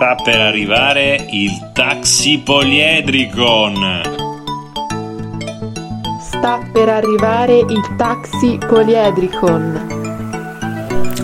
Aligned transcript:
Sta 0.00 0.14
per 0.14 0.40
arrivare 0.40 1.26
il 1.28 1.72
taxi 1.74 2.38
poliedricon. 2.42 4.00
Sta 6.22 6.58
per 6.72 6.88
arrivare 6.88 7.58
il 7.58 7.94
taxi 7.98 8.58
poliedricon. 8.66 9.88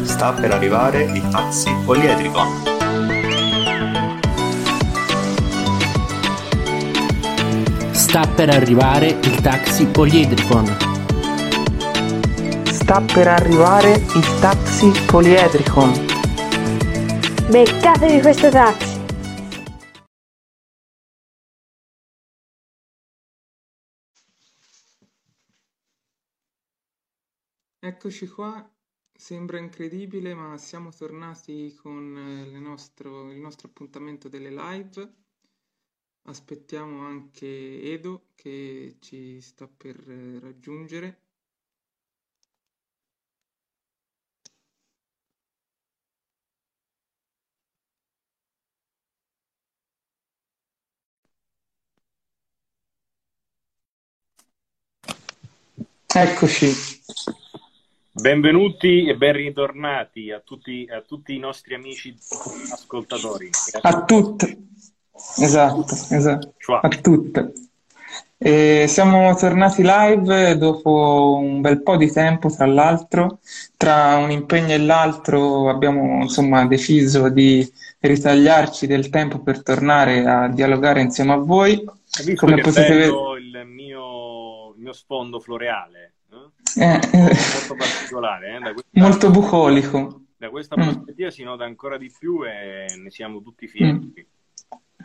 Sta 0.02 0.32
per 0.32 0.50
arrivare 0.50 1.04
il 1.04 1.26
taxi 1.30 1.74
poliedricon. 1.86 2.48
Sta 7.92 8.26
per 8.34 8.50
arrivare 8.50 9.06
il 9.06 9.40
taxi 9.40 9.86
poliedricon. 9.86 10.76
Sta 12.72 13.02
per 13.10 13.26
arrivare 13.26 13.92
il 13.92 14.38
taxi 14.38 14.92
poliedricon. 15.06 16.15
Beccatevi 17.48 18.20
questo 18.22 18.50
taxi! 18.50 19.04
Eccoci 27.78 28.26
qua, 28.26 28.68
sembra 29.12 29.58
incredibile, 29.58 30.34
ma 30.34 30.56
siamo 30.58 30.90
tornati 30.90 31.72
con 31.76 32.16
eh, 32.18 32.58
nostro- 32.58 33.30
il 33.30 33.38
nostro 33.38 33.68
appuntamento 33.68 34.28
delle 34.28 34.50
live. 34.50 35.14
Aspettiamo 36.22 37.06
anche 37.06 37.80
Edo 37.80 38.30
che 38.34 38.96
ci 38.98 39.40
sta 39.40 39.68
per 39.68 39.96
eh, 40.10 40.40
raggiungere. 40.40 41.25
Eccoci, 56.18 56.72
Benvenuti 58.10 59.06
e 59.06 59.16
ben 59.16 59.34
ritornati 59.34 60.30
a 60.30 60.40
tutti, 60.42 60.88
a 60.90 61.02
tutti 61.06 61.34
i 61.34 61.38
nostri 61.38 61.74
amici 61.74 62.16
ascoltatori. 62.72 63.50
a 63.82 64.04
tutte. 64.04 64.56
Esatto, 65.38 65.84
esatto, 66.08 66.54
Ciao. 66.56 66.80
a 66.80 66.88
tutte. 66.88 67.52
E 68.38 68.86
siamo 68.88 69.34
tornati 69.34 69.82
live 69.84 70.56
dopo 70.56 71.36
un 71.38 71.60
bel 71.60 71.82
po' 71.82 71.98
di 71.98 72.10
tempo, 72.10 72.48
tra 72.48 72.64
l'altro. 72.64 73.40
Tra 73.76 74.16
un 74.16 74.30
impegno 74.30 74.72
e 74.72 74.78
l'altro 74.78 75.68
abbiamo 75.68 76.22
insomma 76.22 76.64
deciso 76.64 77.28
di 77.28 77.70
ritagliarci 78.00 78.86
del 78.86 79.10
tempo 79.10 79.40
per 79.40 79.62
tornare 79.62 80.24
a 80.24 80.48
dialogare 80.48 81.02
insieme 81.02 81.34
a 81.34 81.36
voi. 81.36 81.84
Come 82.36 82.62
potete 82.62 82.94
il 82.94 83.35
mio, 84.86 84.92
sfondo 84.92 85.40
floreale? 85.40 86.14
eh? 86.78 86.82
Eh, 86.82 87.00
Molto 87.10 87.74
particolare, 87.76 88.56
eh? 88.56 88.60
Questa, 88.72 88.82
molto 88.92 89.30
bucolico. 89.30 90.20
da 90.36 90.48
questa 90.50 90.76
Mm. 90.78 90.82
prospettiva 90.82 91.30
si 91.30 91.42
nota 91.42 91.64
ancora 91.64 91.96
di 91.98 92.12
più 92.16 92.44
e 92.44 92.86
ne 93.02 93.10
siamo 93.10 93.40
tutti 93.42 93.66
fieri. 93.66 94.12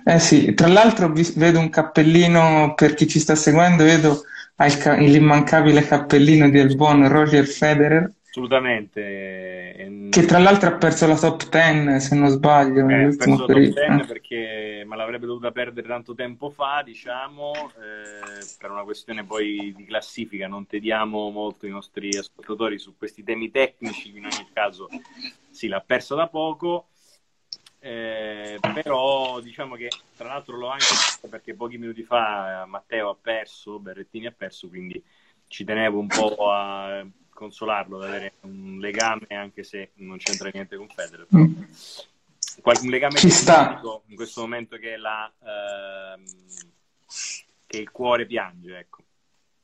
Eh 0.03 0.19
sì, 0.19 0.53
tra 0.53 0.67
l'altro 0.67 1.11
vedo 1.35 1.59
un 1.59 1.69
cappellino, 1.69 2.73
per 2.75 2.93
chi 2.95 3.07
ci 3.07 3.19
sta 3.19 3.35
seguendo, 3.35 3.83
vedo 3.83 4.23
ca- 4.55 4.95
l'immancabile 4.97 5.85
cappellino 5.85 6.49
del 6.49 6.75
buon 6.75 7.07
Roger 7.07 7.45
Federer, 7.45 8.11
Assolutamente. 8.29 10.09
che 10.09 10.25
tra 10.25 10.39
l'altro 10.39 10.69
ha 10.69 10.73
perso 10.73 11.07
la 11.07 11.17
top 11.17 11.49
10, 11.49 11.99
se 11.99 12.15
non 12.15 12.29
sbaglio, 12.29 12.87
Eh, 12.89 12.93
ha 12.93 12.97
perso 13.15 13.29
la 13.29 13.35
top 13.37 13.45
periodo. 13.47 13.73
10 13.79 14.01
Eh. 14.01 14.05
perché 14.05 14.35
me 14.91 14.97
l'avrebbe 14.97 15.25
dovuta 15.25 15.51
perdere 15.51 15.87
tanto 15.87 16.13
tempo 16.13 16.49
fa, 16.49 16.81
diciamo, 16.83 17.53
eh, 17.53 18.45
per 18.59 18.71
una 18.71 18.83
questione 18.83 19.23
poi 19.23 19.73
di 19.73 19.85
classifica. 19.85 20.49
Non 20.49 20.67
tediamo 20.67 21.29
molto 21.29 21.65
i 21.65 21.69
nostri 21.69 22.09
ascoltatori 22.17 22.77
su 22.77 22.97
questi 22.97 23.23
temi 23.23 23.49
tecnici, 23.49 24.09
in 24.09 24.25
ogni 24.25 24.49
caso 24.51 24.89
sì, 25.49 25.67
l'ha 25.67 25.79
persa 25.79 26.15
da 26.15 26.27
poco. 26.27 26.87
Eh, 27.79 28.59
però 28.83 29.39
diciamo 29.39 29.73
che 29.73 29.87
tra 30.15 30.27
l'altro 30.27 30.55
l'ho 30.55 30.67
anche 30.67 30.85
visto 30.91 31.27
perché 31.27 31.55
pochi 31.55 31.79
minuti 31.79 32.03
fa 32.03 32.65
Matteo 32.67 33.09
ha 33.09 33.17
perso, 33.19 33.79
Berrettini 33.79 34.27
ha 34.27 34.31
perso, 34.31 34.67
quindi 34.67 35.01
ci 35.47 35.63
tenevo 35.63 35.97
un 35.97 36.05
po' 36.05 36.51
a 36.51 37.03
consolarlo, 37.29 37.97
ad 37.97 38.03
avere 38.03 38.33
un 38.41 38.77
legame 38.79 39.25
anche 39.29 39.63
se 39.63 39.91
non 39.95 40.17
c'entra 40.17 40.51
niente 40.53 40.75
con 40.75 40.87
Federer. 40.89 41.25
Qualche 42.61 42.89
legame 42.89 43.17
Ci 43.17 43.29
sta. 43.29 43.79
in 44.07 44.15
questo 44.15 44.41
momento 44.41 44.77
che, 44.77 44.97
la, 44.97 45.31
ehm, 45.39 46.23
che 47.67 47.77
il 47.77 47.91
cuore 47.91 48.25
piange, 48.25 48.77
ecco. 48.77 48.99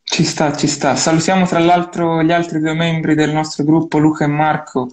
Ci 0.03 0.23
sta, 0.23 0.55
ci 0.55 0.67
sta. 0.67 0.95
Salutiamo 0.95 1.45
tra 1.45 1.59
l'altro 1.59 2.23
gli 2.23 2.31
altri 2.31 2.59
due 2.59 2.73
membri 2.73 3.13
del 3.13 3.33
nostro 3.33 3.65
gruppo, 3.65 3.97
Luca 3.97 4.23
e 4.23 4.27
Marco, 4.27 4.87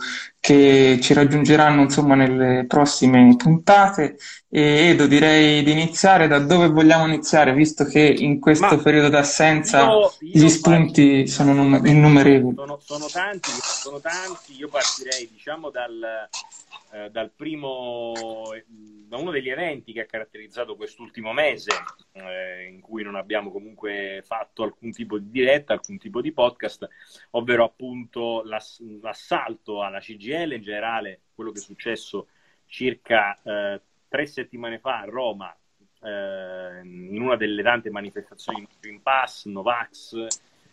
che 0.45 0.99
ci 1.01 1.15
raggiungeranno 1.15 1.81
insomma 1.81 2.15
nelle 2.15 2.67
prossime 2.69 3.35
puntate. 3.35 4.19
E 4.51 4.61
Edo, 4.91 5.07
direi 5.07 5.63
di 5.63 5.73
iniziare 5.73 6.29
da 6.29 6.39
dove 6.39 6.69
vogliamo 6.69 7.07
iniziare, 7.07 7.55
visto 7.55 7.85
che 7.85 8.01
in 8.01 8.41
questo 8.41 8.77
Ma 8.77 8.83
periodo 8.83 9.09
d'assenza 9.09 9.81
io, 9.85 10.13
gli 10.21 10.39
io 10.43 10.49
spunti 10.49 11.01
partirei, 11.01 11.29
sono 11.29 11.55
num- 11.55 11.87
innumerevoli. 11.87 12.57
sono, 12.57 12.79
sono 12.79 13.07
tanti, 13.07 13.49
sono 13.51 14.01
tanti, 14.01 14.55
io 14.59 14.69
partirei 14.69 15.31
diciamo 15.33 15.71
dal, 15.71 16.29
eh, 16.93 17.09
dal 17.11 17.33
primo, 17.35 18.13
da 19.09 19.17
uno 19.17 19.31
degli 19.31 19.49
eventi 19.49 19.93
che 19.93 20.03
ha 20.03 20.07
caratterizzato 20.07 20.77
quest'ultimo 20.77 21.33
mese, 21.33 21.71
eh, 22.13 22.69
in 22.71 22.81
cui 22.81 23.03
non 23.03 23.17
abbiamo 23.17 23.51
comunque 23.51 24.23
fatto 24.25 24.63
alcun 24.63 24.93
tipo 24.93 25.19
di 25.19 25.31
diretta, 25.31 25.73
alcun 25.73 25.99
tipo 25.99 26.21
di 26.21 26.33
podcast, 26.33 26.87
ovvero 27.31 27.65
appunto 27.65 28.43
l'ass- 28.45 28.81
l'assalto 29.01 29.83
alla 29.83 30.01
CGL 30.35 30.53
in 30.53 30.63
generale, 30.63 31.21
quello 31.35 31.53
che 31.53 31.61
è 31.61 31.63
successo 31.63 32.29
circa 32.67 33.39
eh, 33.43 33.81
tre 34.09 34.27
settimane 34.27 34.79
fa 34.79 35.01
a 35.01 35.05
Roma, 35.05 35.55
eh, 36.03 36.81
in 36.83 37.21
una 37.21 37.37
delle 37.37 37.63
tante 37.63 37.91
manifestazioni 37.91 38.67
Green 38.81 39.01
Pass, 39.01 39.47
Novax, 39.47 40.27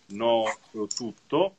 no 0.07 0.43
tutto, 0.93 1.57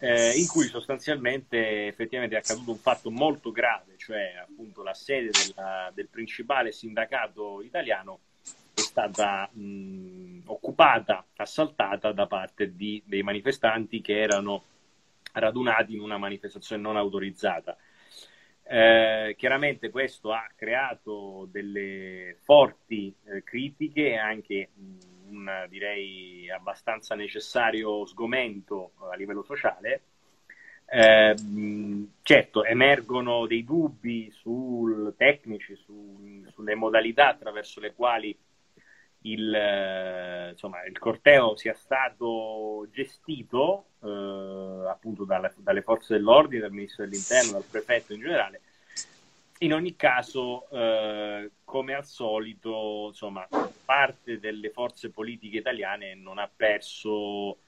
eh, 0.00 0.32
in 0.36 0.46
cui 0.46 0.66
sostanzialmente 0.66 1.86
effettivamente 1.86 2.36
è 2.36 2.38
accaduto 2.38 2.72
un 2.72 2.78
fatto 2.78 3.10
molto 3.10 3.50
grave, 3.52 3.94
cioè 3.96 4.34
appunto 4.40 4.82
la 4.82 4.94
sede 4.94 5.30
della- 5.30 5.90
del 5.94 6.08
principale 6.08 6.72
sindacato 6.72 7.62
italiano 7.62 8.20
è 8.74 8.80
stata 8.80 9.48
mh, 9.52 10.42
occupata, 10.46 11.24
assaltata 11.36 12.12
da 12.12 12.26
parte 12.26 12.74
di- 12.74 13.02
dei 13.04 13.22
manifestanti 13.22 14.00
che 14.00 14.20
erano 14.20 14.62
radunati 15.32 15.94
in 15.94 16.00
una 16.00 16.18
manifestazione 16.18 16.82
non 16.82 16.96
autorizzata. 16.96 17.76
Eh, 18.62 19.34
chiaramente 19.36 19.90
questo 19.90 20.32
ha 20.32 20.48
creato 20.54 21.48
delle 21.50 22.36
forti 22.40 23.12
eh, 23.24 23.42
critiche 23.42 24.10
e 24.10 24.16
anche 24.16 24.68
mh, 24.72 24.98
un 25.30 25.66
direi 25.68 26.48
abbastanza 26.50 27.16
necessario 27.16 28.06
sgomento 28.06 28.92
a 29.10 29.16
livello 29.16 29.42
sociale. 29.42 30.02
Eh, 30.86 31.34
mh, 31.34 32.12
certo, 32.22 32.64
emergono 32.64 33.46
dei 33.46 33.64
dubbi 33.64 34.30
sul, 34.30 35.14
tecnici 35.16 35.74
su- 35.76 36.44
sulle 36.52 36.74
modalità 36.74 37.28
attraverso 37.28 37.80
le 37.80 37.94
quali 37.94 38.36
il, 39.22 39.54
eh, 39.54 40.50
insomma, 40.50 40.84
il 40.84 40.98
corteo 40.98 41.56
sia 41.56 41.74
stato 41.74 42.86
gestito 42.92 43.84
eh, 44.02 44.88
appunto 44.88 45.24
dalle, 45.24 45.52
dalle 45.56 45.82
forze 45.82 46.14
dell'ordine, 46.14 46.62
dal 46.62 46.72
ministro 46.72 47.04
dell'interno, 47.04 47.52
dal 47.52 47.64
prefetto 47.68 48.12
in 48.12 48.20
generale. 48.20 48.60
In 49.58 49.74
ogni 49.74 49.94
caso, 49.94 50.68
eh, 50.70 51.50
come 51.64 51.94
al 51.94 52.06
solito, 52.06 53.08
insomma, 53.08 53.46
parte 53.84 54.38
delle 54.38 54.70
forze 54.70 55.10
politiche 55.10 55.58
italiane 55.58 56.14
non 56.14 56.38
ha 56.38 56.50
perso, 56.54 57.58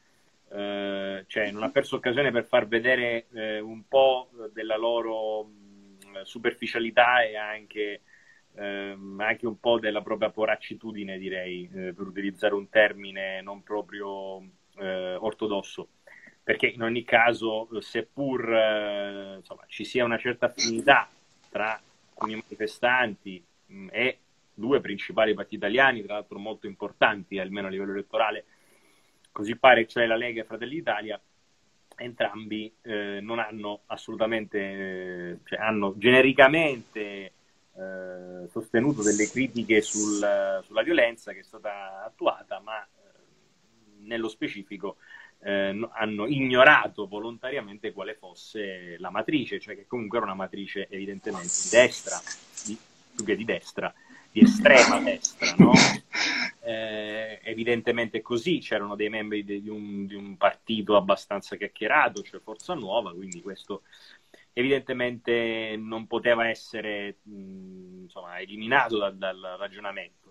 eh, 0.50 1.24
cioè 1.26 1.50
non 1.50 1.62
ha 1.62 1.70
perso 1.70 1.96
occasione 1.96 2.30
per 2.30 2.44
far 2.44 2.66
vedere 2.66 3.26
eh, 3.34 3.60
un 3.60 3.86
po' 3.88 4.30
della 4.52 4.78
loro 4.78 5.44
mh, 5.44 6.22
superficialità 6.22 7.22
e 7.24 7.36
anche 7.36 8.00
ehm, 8.54 9.20
anche 9.20 9.46
un 9.46 9.58
po' 9.58 9.78
della 9.78 10.02
propria 10.02 10.30
poracitudine, 10.30 11.18
direi, 11.18 11.68
eh, 11.72 11.92
per 11.92 12.06
utilizzare 12.06 12.54
un 12.54 12.68
termine 12.68 13.40
non 13.42 13.62
proprio 13.62 14.42
eh, 14.78 15.14
ortodosso. 15.14 15.88
Perché 16.44 16.66
in 16.66 16.82
ogni 16.82 17.04
caso, 17.04 17.68
seppur 17.80 18.52
eh, 18.52 19.34
insomma, 19.36 19.62
ci 19.68 19.84
sia 19.84 20.04
una 20.04 20.18
certa 20.18 20.46
affinità 20.46 21.08
tra 21.48 21.80
alcuni 22.10 22.34
manifestanti 22.34 23.42
mh, 23.66 23.88
e 23.92 24.18
due 24.54 24.80
principali 24.80 25.34
partiti 25.34 25.56
italiani, 25.56 26.02
tra 26.02 26.14
l'altro 26.14 26.38
molto 26.38 26.66
importanti, 26.66 27.38
almeno 27.38 27.68
a 27.68 27.70
livello 27.70 27.92
elettorale, 27.92 28.44
così 29.30 29.56
pare, 29.56 29.86
cioè 29.86 30.06
la 30.06 30.16
Lega 30.16 30.42
e 30.42 30.44
Fratelli 30.44 30.74
d'Italia, 30.74 31.20
entrambi 31.96 32.72
eh, 32.82 33.20
non 33.20 33.38
hanno 33.38 33.82
assolutamente, 33.86 34.58
eh, 34.58 35.38
cioè 35.44 35.58
hanno 35.60 35.94
genericamente 35.96 37.32
eh, 37.74 38.48
sostenuto 38.50 39.02
delle 39.02 39.28
critiche 39.28 39.80
sul, 39.80 40.62
sulla 40.64 40.82
violenza 40.82 41.32
che 41.32 41.40
è 41.40 41.44
stata 41.44 42.04
attuata, 42.04 42.60
ma 42.60 42.82
eh, 42.82 42.88
nello 44.00 44.28
specifico 44.28 44.96
eh, 45.44 45.88
hanno 45.92 46.26
ignorato 46.26 47.06
volontariamente 47.06 47.92
quale 47.92 48.14
fosse 48.14 48.96
la 48.98 49.10
matrice, 49.10 49.58
cioè 49.58 49.74
che 49.74 49.86
comunque 49.86 50.18
era 50.18 50.26
una 50.26 50.36
matrice 50.36 50.86
evidentemente 50.88 51.48
di 51.62 51.68
destra, 51.70 52.20
di, 52.64 52.78
più 53.14 53.24
che 53.24 53.36
di 53.36 53.44
destra, 53.44 53.92
di 54.30 54.40
estrema 54.40 55.00
destra, 55.00 55.54
no? 55.58 55.72
eh, 56.62 57.40
evidentemente 57.42 58.22
così, 58.22 58.58
c'erano 58.58 58.94
dei 58.94 59.08
membri 59.08 59.44
di, 59.44 59.68
un, 59.68 60.06
di, 60.06 60.14
un, 60.14 60.36
partito 60.36 60.96
abbastanza 60.96 61.56
chiacchierato, 61.56 62.22
cioè 62.22 62.40
Forza 62.40 62.74
Nuova, 62.74 63.12
quindi 63.12 63.42
questo 63.42 63.82
evidentemente 64.52 65.76
non 65.78 66.06
poteva 66.06 66.48
essere 66.48 67.16
mh, 67.22 68.02
insomma, 68.02 68.38
eliminato 68.38 68.98
da, 68.98 69.10
dal 69.10 69.56
ragionamento. 69.58 70.21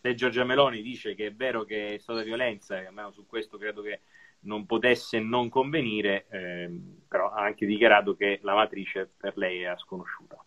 Se 0.00 0.14
Giorgia 0.14 0.44
Meloni 0.44 0.82
dice 0.82 1.14
che 1.14 1.26
è 1.26 1.32
vero 1.32 1.64
che 1.64 1.94
è 1.94 1.98
stata 1.98 2.22
violenza, 2.22 2.80
e 2.80 2.86
almeno 2.86 3.10
su 3.10 3.26
questo 3.26 3.58
credo 3.58 3.82
che 3.82 4.00
non 4.40 4.66
potesse 4.66 5.18
non 5.18 5.48
convenire, 5.48 6.26
eh, 6.30 6.70
però 7.08 7.30
ha 7.30 7.42
anche 7.42 7.66
dichiarato 7.66 8.14
che 8.14 8.38
la 8.42 8.54
matrice 8.54 9.10
per 9.16 9.36
lei 9.36 9.62
è 9.62 9.74
sconosciuta. 9.76 10.42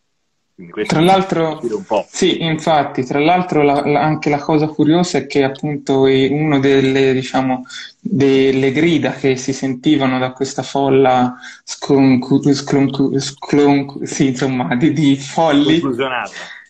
Tra 0.86 1.00
l'altro, 1.02 1.60
sì, 2.08 2.44
infatti, 2.44 3.04
tra 3.04 3.18
l'altro 3.20 3.64
la, 3.64 3.84
la, 3.84 4.02
anche 4.02 4.30
la 4.30 4.38
cosa 4.38 4.68
curiosa 4.68 5.18
è 5.18 5.26
che 5.26 5.44
appunto 5.44 6.02
una 6.04 6.60
delle, 6.60 7.14
diciamo, 7.14 7.66
delle 8.00 8.72
grida 8.72 9.14
che 9.14 9.38
si 9.38 9.54
sentivano 9.54 10.20
da 10.20 10.34
questa 10.34 10.62
folla 10.62 11.36
scloncu, 11.64 12.42
scloncu, 12.44 13.18
scloncu, 13.18 14.06
sì, 14.06 14.28
insomma, 14.28 14.76
di, 14.76 14.92
di 14.94 15.16
folli. 15.16 15.82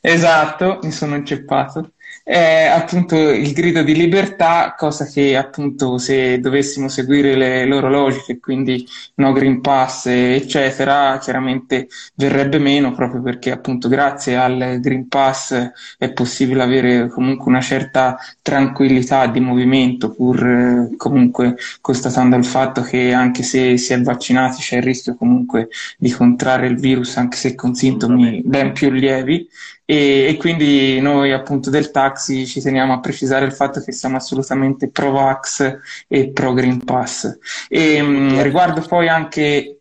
Esatto, 0.04 0.80
mi 0.84 0.92
sono 0.92 1.16
inceppato. 1.16 1.94
È 2.24 2.66
appunto 2.66 3.16
il 3.16 3.52
grido 3.54 3.84
di 3.84 3.94
libertà, 3.96 4.74
cosa 4.78 5.06
che 5.06 5.36
appunto 5.38 5.98
se 5.98 6.40
dovessimo 6.40 6.88
seguire 6.88 7.36
le 7.36 7.66
loro 7.66 7.88
logiche, 7.90 8.40
quindi 8.40 8.86
no 9.16 9.32
Green 9.32 9.62
Pass, 9.62 10.08
eccetera, 10.08 11.18
chiaramente 11.20 11.88
verrebbe 12.16 12.58
meno 12.60 12.92
proprio 12.94 13.22
perché 13.22 13.52
appunto 13.52 13.88
grazie 13.88 14.36
al 14.36 14.80
Green 14.80 15.08
Pass 15.08 15.72
è 15.98 16.12
possibile 16.14 16.62
avere 16.64 17.08
comunque 17.10 17.50
una 17.52 17.62
certa 17.62 18.18
tranquillità 18.42 19.28
di 19.28 19.40
movimento, 19.40 20.12
pur 20.14 20.46
eh, 20.46 20.96
comunque 20.98 21.56
constatando 21.80 22.36
il 22.36 22.46
fatto 22.46 22.82
che 22.82 23.14
anche 23.14 23.42
se 23.44 23.78
si 23.78 23.94
è 23.94 24.02
vaccinati 24.02 24.62
c'è 24.62 24.78
il 24.78 24.84
rischio 24.84 25.16
comunque 25.16 25.70
di 25.98 26.12
contrarre 26.12 26.68
il 26.68 26.80
virus 26.80 27.18
anche 27.18 27.38
se 27.38 27.56
con 27.56 27.74
sintomi 27.74 28.42
ben 28.44 28.74
più 28.74 28.90
lievi 28.92 29.48
e, 29.92 30.28
e, 30.30 30.38
quindi 30.38 31.02
noi 31.02 31.34
appunto 31.34 31.70
del 31.70 31.92
taxi 31.92 32.48
ci 32.48 32.62
teniamo 32.62 32.94
a 32.94 33.02
precisare 33.02 33.44
il 33.44 33.52
fatto 33.52 33.82
che 33.82 33.92
siamo 33.92 34.16
assolutamente 34.16 34.90
pro 34.90 35.12
Vax 35.12 35.80
e 36.08 36.30
pro 36.30 36.54
Green 36.54 36.82
Pass. 36.86 37.38
E 37.68 38.02
mh, 38.02 38.42
riguardo 38.42 38.80
poi 38.88 39.10
anche 39.10 39.81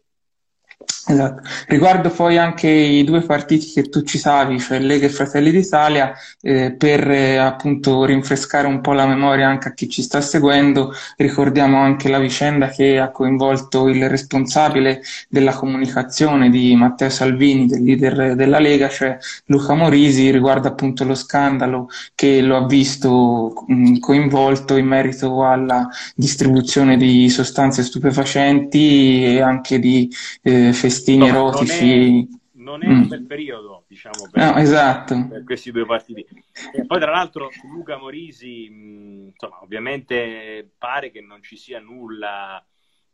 Esatto. 1.07 1.43
Riguardo 1.67 2.11
poi 2.11 2.37
anche 2.37 2.69
i 2.69 3.05
due 3.05 3.23
partiti 3.23 3.73
che 3.73 3.89
tu 3.89 4.03
citavi, 4.03 4.61
cioè 4.61 4.79
Lega 4.79 5.07
e 5.07 5.09
Fratelli 5.09 5.51
d'Italia, 5.51 6.13
eh, 6.43 6.73
per 6.77 7.11
eh, 7.11 7.37
appunto 7.39 8.05
rinfrescare 8.05 8.67
un 8.67 8.81
po' 8.81 8.93
la 8.93 9.07
memoria 9.07 9.49
anche 9.49 9.69
a 9.69 9.73
chi 9.73 9.89
ci 9.89 10.03
sta 10.03 10.21
seguendo, 10.21 10.93
ricordiamo 11.17 11.79
anche 11.79 12.09
la 12.09 12.19
vicenda 12.19 12.69
che 12.69 12.99
ha 12.99 13.11
coinvolto 13.11 13.89
il 13.89 14.09
responsabile 14.09 15.01
della 15.29 15.53
comunicazione 15.53 16.51
di 16.51 16.77
Matteo 16.77 17.09
Salvini, 17.09 17.67
del 17.67 17.83
leader 17.83 18.35
della 18.37 18.59
Lega, 18.59 18.89
cioè 18.89 19.17
Luca 19.47 19.75
Morisi, 19.75 20.31
riguardo 20.31 20.69
appunto 20.69 21.05
lo 21.05 21.15
scandalo 21.15 21.89
che 22.15 22.41
lo 22.43 22.57
ha 22.59 22.67
visto 22.67 23.65
mh, 23.67 23.99
coinvolto 23.99 24.77
in 24.77 24.87
merito 24.87 25.45
alla 25.45 25.89
distribuzione 26.15 26.97
di 26.97 27.29
sostanze 27.31 27.83
stupefacenti 27.83 29.25
e 29.25 29.41
anche 29.41 29.79
di 29.79 30.09
eh, 30.43 30.73
festini 30.91 31.19
no, 31.19 31.27
erotici. 31.27 32.29
Non 32.53 32.83
è, 32.83 32.83
non 32.83 32.83
è 32.83 32.89
mm. 32.89 33.01
un 33.03 33.09
bel 33.09 33.27
periodo, 33.27 33.85
diciamo, 33.87 34.29
per, 34.31 34.45
no, 34.45 34.59
esatto. 34.59 35.29
per 35.29 35.45
questi 35.45 35.71
due 35.71 35.87
partiti. 35.87 36.27
E 36.75 36.85
poi, 36.85 37.01
tra 37.01 37.13
l'altro, 37.13 37.49
Luca 37.73 37.97
Morisi, 37.97 38.69
mh, 38.69 39.31
insomma, 39.33 39.63
ovviamente 39.63 40.69
pare 40.77 41.11
che 41.11 41.21
non 41.21 41.43
ci 41.43 41.57
sia 41.57 41.81
nulla 41.81 42.65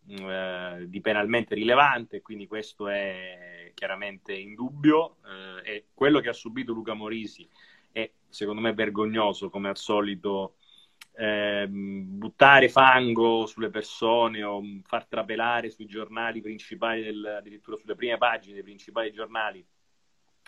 mh, 0.00 0.14
eh, 0.14 0.84
di 0.88 1.00
penalmente 1.00 1.55
rilevante, 1.55 2.23
quindi 2.23 2.46
questo 2.46 2.88
è 2.88 3.70
chiaramente 3.75 4.34
in 4.34 4.55
dubbio. 4.55 5.17
Eh, 5.64 5.70
e 5.70 5.84
quello 5.94 6.20
che 6.20 6.31
ha 6.31 6.34
subito 6.34 6.72
Luca 6.72 6.94
Morisi 6.94 7.49
è, 7.93 8.11
secondo 8.29 8.61
me, 8.61 8.72
vergognoso, 8.72 9.50
come 9.50 9.69
al 9.69 9.76
solito 9.76 10.56
eh, 11.17 11.67
buttare 11.69 12.69
fango 12.69 13.47
sulle 13.47 13.71
persone 13.71 14.43
o 14.43 14.63
far 14.85 15.07
trapelare 15.07 15.71
sui 15.71 15.87
giornali 15.87 16.43
principali, 16.43 17.03
del, 17.03 17.37
addirittura 17.39 17.77
sulle 17.77 17.95
prime 17.95 18.19
pagine 18.19 18.55
dei 18.55 18.63
principali 18.63 19.13
giornali, 19.13 19.65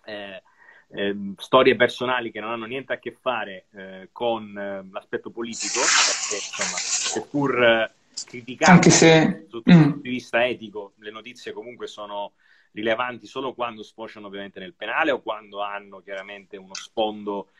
eh, 0.04 0.42
eh, 0.90 1.16
storie 1.36 1.76
personali 1.76 2.30
che 2.30 2.40
non 2.40 2.50
hanno 2.50 2.66
niente 2.66 2.92
a 2.92 2.98
che 2.98 3.12
fare 3.12 3.66
eh, 3.74 4.08
con 4.12 4.56
eh, 4.56 4.86
l'aspetto 4.90 5.30
politico, 5.30 5.80
perché 5.80 6.44
insomma, 6.44 6.76
seppur 6.78 7.62
eh, 7.62 7.92
criticate 8.26 8.90
se... 8.90 9.46
sotto 9.48 9.70
il 9.70 9.76
mm. 9.76 9.82
punto 9.82 10.00
di 10.00 10.10
vista 10.10 10.46
etico, 10.46 10.92
le 10.98 11.10
notizie 11.10 11.52
comunque 11.52 11.86
sono 11.86 12.32
rilevanti 12.72 13.26
solo 13.26 13.54
quando 13.54 13.82
sfociano 13.82 14.26
ovviamente 14.26 14.60
nel 14.60 14.74
penale 14.74 15.10
o 15.10 15.20
quando 15.20 15.60
hanno 15.62 16.00
chiaramente 16.00 16.56
uno 16.56 16.74
sfondo 16.74 17.50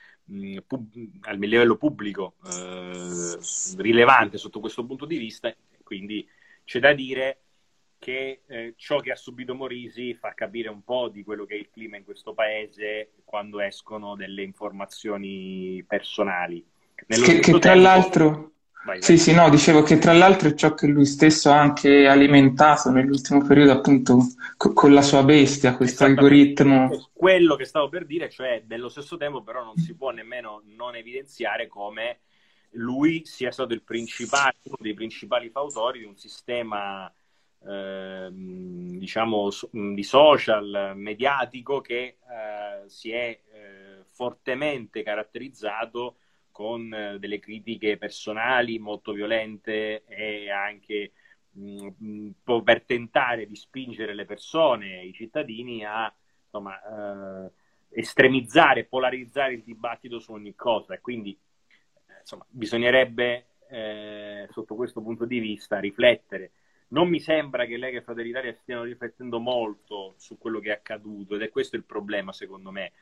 pub- 0.67 1.09
al 1.23 1.39
livello 1.39 1.77
pubblico 1.77 2.35
eh, 2.47 3.39
rilevante 3.77 4.39
sotto 4.39 4.61
questo 4.61 4.85
punto 4.85 5.07
di 5.07 5.17
vista, 5.17 5.55
quindi 5.83 6.29
c'è 6.65 6.81
da 6.81 6.93
dire 6.93 7.41
che 7.99 8.43
eh, 8.47 8.75
ciò 8.77 9.01
che 9.01 9.11
ha 9.11 9.17
subito 9.17 9.55
Morisi 9.55 10.15
fa 10.15 10.33
capire 10.35 10.69
un 10.69 10.83
po' 10.85 11.09
di 11.09 11.25
quello 11.25 11.45
che 11.45 11.55
è 11.55 11.59
il 11.59 11.69
clima 11.71 11.97
in 11.97 12.05
questo 12.05 12.33
paese 12.33 13.13
quando 13.25 13.61
escono 13.61 14.15
delle 14.15 14.43
informazioni 14.43 15.83
personali. 15.87 16.65
Nello 17.07 17.25
che, 17.25 17.41
che 17.41 17.51
tra 17.59 17.73
tempo... 17.73 17.81
l'altro 17.81 18.53
Vai, 18.88 19.00
vai. 19.00 19.02
Sì, 19.02 19.19
sì, 19.19 19.35
no, 19.35 19.50
dicevo 19.50 19.82
che 19.82 19.99
tra 19.99 20.14
l'altro 20.14 20.49
è 20.49 20.55
ciò 20.55 20.73
che 20.73 20.87
lui 20.87 21.05
stesso 21.05 21.50
ha 21.50 21.61
anche 21.61 22.06
alimentato 22.06 22.90
nell'ultimo 22.90 23.44
periodo, 23.44 23.73
appunto, 23.73 24.19
co- 24.56 24.73
con 24.73 24.94
la 24.94 25.02
sua 25.02 25.23
bestia, 25.23 25.76
questo 25.76 26.05
algoritmo. 26.05 27.11
Quello 27.12 27.55
che 27.56 27.67
stavo 27.67 27.90
per 27.90 28.07
dire, 28.07 28.30
cioè, 28.30 28.62
nello 28.66 28.88
stesso 28.88 29.18
tempo, 29.18 29.42
però, 29.42 29.62
non 29.62 29.76
si 29.76 29.95
può 29.95 30.11
nemmeno 30.11 30.62
non 30.76 30.97
evidenziare 30.97 31.66
come 31.66 32.21
lui 32.73 33.26
sia 33.26 33.50
stato 33.50 33.75
il 33.75 33.83
principale, 33.83 34.57
uno 34.62 34.76
dei 34.80 34.95
principali 34.95 35.50
fautori 35.50 35.99
di 35.99 36.04
un 36.07 36.16
sistema, 36.16 37.12
eh, 37.66 38.28
diciamo, 38.33 39.50
di 39.71 40.02
social, 40.02 40.92
mediatico, 40.95 41.83
che 41.83 42.00
eh, 42.02 42.88
si 42.88 43.11
è 43.11 43.38
eh, 43.52 44.02
fortemente 44.11 45.02
caratterizzato 45.02 46.16
con 46.59 46.93
eh, 46.93 47.21
delle 47.21 47.38
critiche 47.38 47.99
personali 47.99 48.81
molto 48.81 49.12
violente 49.12 50.03
e 50.07 50.50
anche 50.50 51.12
mm, 51.57 52.31
per 52.65 52.83
tentare 52.83 53.47
di 53.47 53.55
spingere 53.55 54.12
le 54.12 54.25
persone, 54.25 55.05
i 55.05 55.12
cittadini 55.12 55.85
a 55.85 56.12
insomma, 56.43 57.47
eh, 57.47 57.53
estremizzare, 57.91 58.87
polarizzare 58.87 59.53
il 59.53 59.62
dibattito 59.62 60.19
su 60.19 60.33
ogni 60.33 60.57
cosa. 60.57 60.95
E 60.95 61.00
quindi 61.00 61.31
eh, 62.09 62.19
insomma, 62.23 62.45
bisognerebbe 62.49 63.50
eh, 63.69 64.49
sotto 64.50 64.75
questo 64.75 65.00
punto 65.00 65.27
di 65.27 65.38
vista 65.38 65.79
riflettere. 65.79 66.50
Non 66.88 67.09
mi 67.09 67.21
sembra 67.21 67.67
che 67.67 67.77
lei 67.77 67.95
e 67.95 68.03
Fratelli 68.03 68.31
Italia 68.31 68.53
stiano 68.55 68.83
riflettendo 68.83 69.38
molto 69.38 70.15
su 70.17 70.38
quello 70.38 70.59
che 70.59 70.71
è 70.71 70.73
accaduto 70.73 71.37
ed 71.37 71.43
è 71.43 71.50
questo 71.50 71.77
il 71.77 71.85
problema 71.85 72.33
secondo 72.33 72.73
me, 72.73 72.95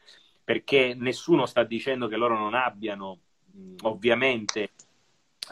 perché 0.44 0.92
nessuno 0.94 1.46
sta 1.46 1.64
dicendo 1.64 2.06
che 2.06 2.16
loro 2.16 2.36
non 2.36 2.52
abbiano 2.52 3.20
ovviamente 3.82 4.72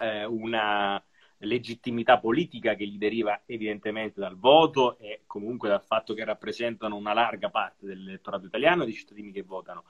eh, 0.01 0.25
una 0.25 1.03
legittimità 1.39 2.19
politica 2.19 2.75
che 2.75 2.87
gli 2.87 2.99
deriva 2.99 3.43
evidentemente 3.47 4.21
dal 4.21 4.37
voto 4.37 4.99
e 4.99 5.23
comunque 5.27 5.69
dal 5.69 5.83
fatto 5.83 6.15
che 6.15 6.25
rappresentano 6.25 6.97
una 6.97 7.13
larga 7.13 7.51
parte 7.51 7.87
dell'elettorato 7.87 8.47
italiano 8.47 8.83
e 8.83 8.87
dei 8.87 8.95
cittadini 8.95 9.33
che 9.33 9.43
votano, 9.43 9.85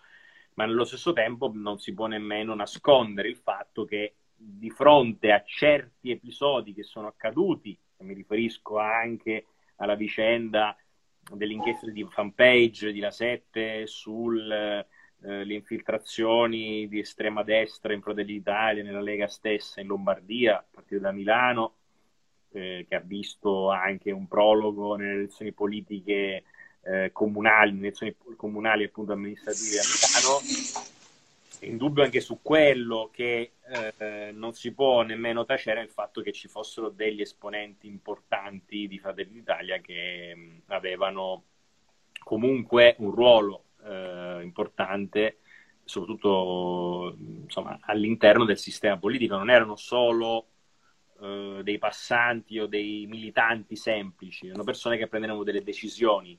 ma 0.55 0.67
nello 0.67 0.85
stesso 0.85 1.13
tempo 1.13 1.51
non 1.55 1.79
si 1.79 1.95
può 1.95 2.07
nemmeno 2.07 2.55
nascondere 2.55 3.29
il 3.29 3.37
fatto 3.37 3.85
che 3.85 4.15
di 4.37 4.71
fronte 4.71 5.33
a 5.33 5.43
certi 5.45 6.11
episodi 6.11 6.75
che 6.75 6.83
sono 6.83 7.07
accaduti, 7.07 7.79
e 7.97 8.05
mi 8.05 8.15
riferisco 8.15 8.79
anche 8.79 9.47
alla 9.77 9.95
vicenda 9.95 10.77
dell'inchiesta 11.33 11.89
di 11.91 12.05
fanpage 12.05 12.93
di 12.93 13.01
La 13.01 13.11
Sette 13.11 13.87
sul 13.87 14.85
eh, 15.23 15.45
le 15.45 15.55
infiltrazioni 15.55 16.89
di 16.89 16.99
estrema 16.99 17.43
destra 17.43 17.93
in 17.93 18.03
Fratelli 18.03 18.35
d'Italia, 18.35 18.83
nella 18.83 19.01
Lega 19.01 19.27
stessa 19.27 19.81
in 19.81 19.87
Lombardia, 19.87 20.59
a 20.59 20.65
partire 20.71 21.01
da 21.01 21.13
Milano, 21.13 21.75
eh, 22.53 22.85
che 22.89 22.95
ha 22.95 23.01
visto 23.01 23.71
anche 23.71 24.11
un 24.11 24.29
prologo 24.29 24.97
nelle 24.97 25.15
elezioni 25.15 25.53
politiche 25.53 26.45
eh, 26.83 27.11
comunali, 27.13 27.73
nelle 27.73 27.87
elezioni 27.87 28.15
comunali 28.37 28.85
appunto 28.85 29.13
amministrative 29.13 29.79
a 29.79 29.83
Milano. 29.83 30.93
È 31.59 31.67
indubbio 31.67 32.03
anche 32.03 32.21
su 32.21 32.41
quello 32.43 33.09
che 33.11 33.53
eh, 33.97 34.31
non 34.33 34.53
si 34.53 34.73
può 34.73 35.01
nemmeno 35.03 35.47
tacere 35.47 35.81
il 35.81 35.89
fatto 35.89 36.21
che 36.21 36.33
ci 36.33 36.47
fossero 36.47 36.91
degli 36.91 37.23
esponenti 37.23 37.87
importanti 37.87 38.87
di 38.87 38.99
Fratelli 38.99 39.33
d'Italia 39.33 39.79
che 39.79 40.35
mh, 40.35 40.63
avevano 40.67 41.45
comunque 42.23 42.97
un 42.99 43.13
ruolo 43.13 43.65
eh, 43.85 44.41
importante, 44.43 45.39
soprattutto 45.85 47.17
insomma, 47.19 47.79
all'interno 47.83 48.45
del 48.45 48.59
sistema 48.59 48.97
politico. 48.97 49.37
Non 49.37 49.51
erano 49.51 49.77
solo 49.77 50.49
eh, 51.21 51.61
dei 51.63 51.79
passanti 51.79 52.59
o 52.59 52.67
dei 52.67 53.07
militanti 53.07 53.77
semplici, 53.77 54.47
erano 54.47 54.65
persone 54.65 54.97
che 54.97 55.09
prendevano 55.09 55.43
delle 55.43 55.63
decisioni. 55.63 56.39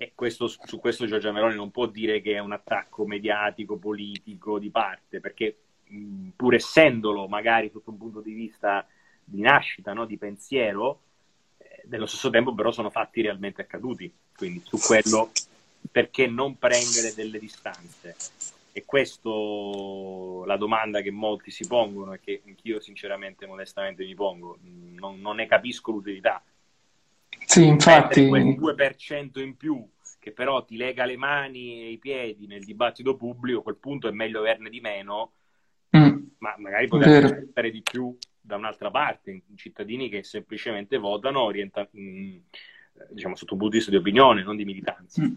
E 0.00 0.12
questo, 0.14 0.46
su 0.46 0.78
questo 0.78 1.06
Giorgia 1.06 1.32
Meloni 1.32 1.56
non 1.56 1.72
può 1.72 1.86
dire 1.86 2.20
che 2.20 2.34
è 2.34 2.38
un 2.38 2.52
attacco 2.52 3.04
mediatico, 3.04 3.78
politico, 3.78 4.60
di 4.60 4.70
parte, 4.70 5.18
perché 5.18 5.58
pur 6.36 6.54
essendolo 6.54 7.26
magari 7.26 7.70
sotto 7.70 7.90
un 7.90 7.98
punto 7.98 8.20
di 8.20 8.32
vista 8.32 8.86
di 9.24 9.40
nascita, 9.40 9.92
no? 9.92 10.04
di 10.04 10.16
pensiero, 10.16 11.00
eh, 11.56 11.82
nello 11.86 12.06
stesso 12.06 12.30
tempo 12.30 12.54
però 12.54 12.70
sono 12.70 12.90
fatti 12.90 13.22
realmente 13.22 13.62
accaduti. 13.62 14.12
Quindi 14.36 14.62
su 14.64 14.78
quello 14.78 15.32
perché 15.90 16.26
non 16.26 16.58
prendere 16.58 17.14
delle 17.14 17.38
distanze? 17.38 18.16
E 18.72 18.84
questo 18.84 20.44
la 20.46 20.56
domanda 20.56 21.00
che 21.00 21.10
molti 21.10 21.50
si 21.50 21.66
pongono 21.66 22.12
e 22.12 22.20
che 22.20 22.42
anch'io 22.46 22.80
sinceramente, 22.80 23.46
modestamente 23.46 24.04
mi 24.04 24.14
pongo. 24.14 24.58
Non, 24.62 25.20
non 25.20 25.36
ne 25.36 25.46
capisco 25.46 25.90
l'utilità. 25.90 26.42
Sì, 27.44 27.66
infatti... 27.66 28.28
Quel 28.28 28.44
2% 28.44 29.40
in 29.40 29.56
più 29.56 29.84
che 30.18 30.32
però 30.32 30.64
ti 30.64 30.76
lega 30.76 31.04
le 31.04 31.16
mani 31.16 31.82
e 31.82 31.90
i 31.92 31.98
piedi 31.98 32.46
nel 32.46 32.64
dibattito 32.64 33.16
pubblico, 33.16 33.60
a 33.60 33.62
quel 33.62 33.76
punto 33.76 34.08
è 34.08 34.12
meglio 34.12 34.40
averne 34.40 34.68
di 34.68 34.80
meno, 34.80 35.32
mm. 35.96 36.18
ma 36.38 36.54
magari 36.58 36.86
poter 36.88 37.46
stare 37.50 37.70
di 37.70 37.82
più 37.82 38.16
da 38.40 38.56
un'altra 38.56 38.90
parte, 38.90 39.30
in 39.30 39.56
cittadini 39.56 40.08
che 40.08 40.22
semplicemente 40.22 40.98
votano 40.98 41.42
orienta- 41.42 41.88
in, 41.92 42.40
diciamo, 43.10 43.36
sotto 43.36 43.54
un 43.54 43.60
punto 43.60 43.72
di 43.72 43.78
vista 43.78 43.90
di 43.90 43.98
opinione, 43.98 44.42
non 44.42 44.56
di 44.56 44.64
militanza. 44.64 45.22
Mm. 45.22 45.34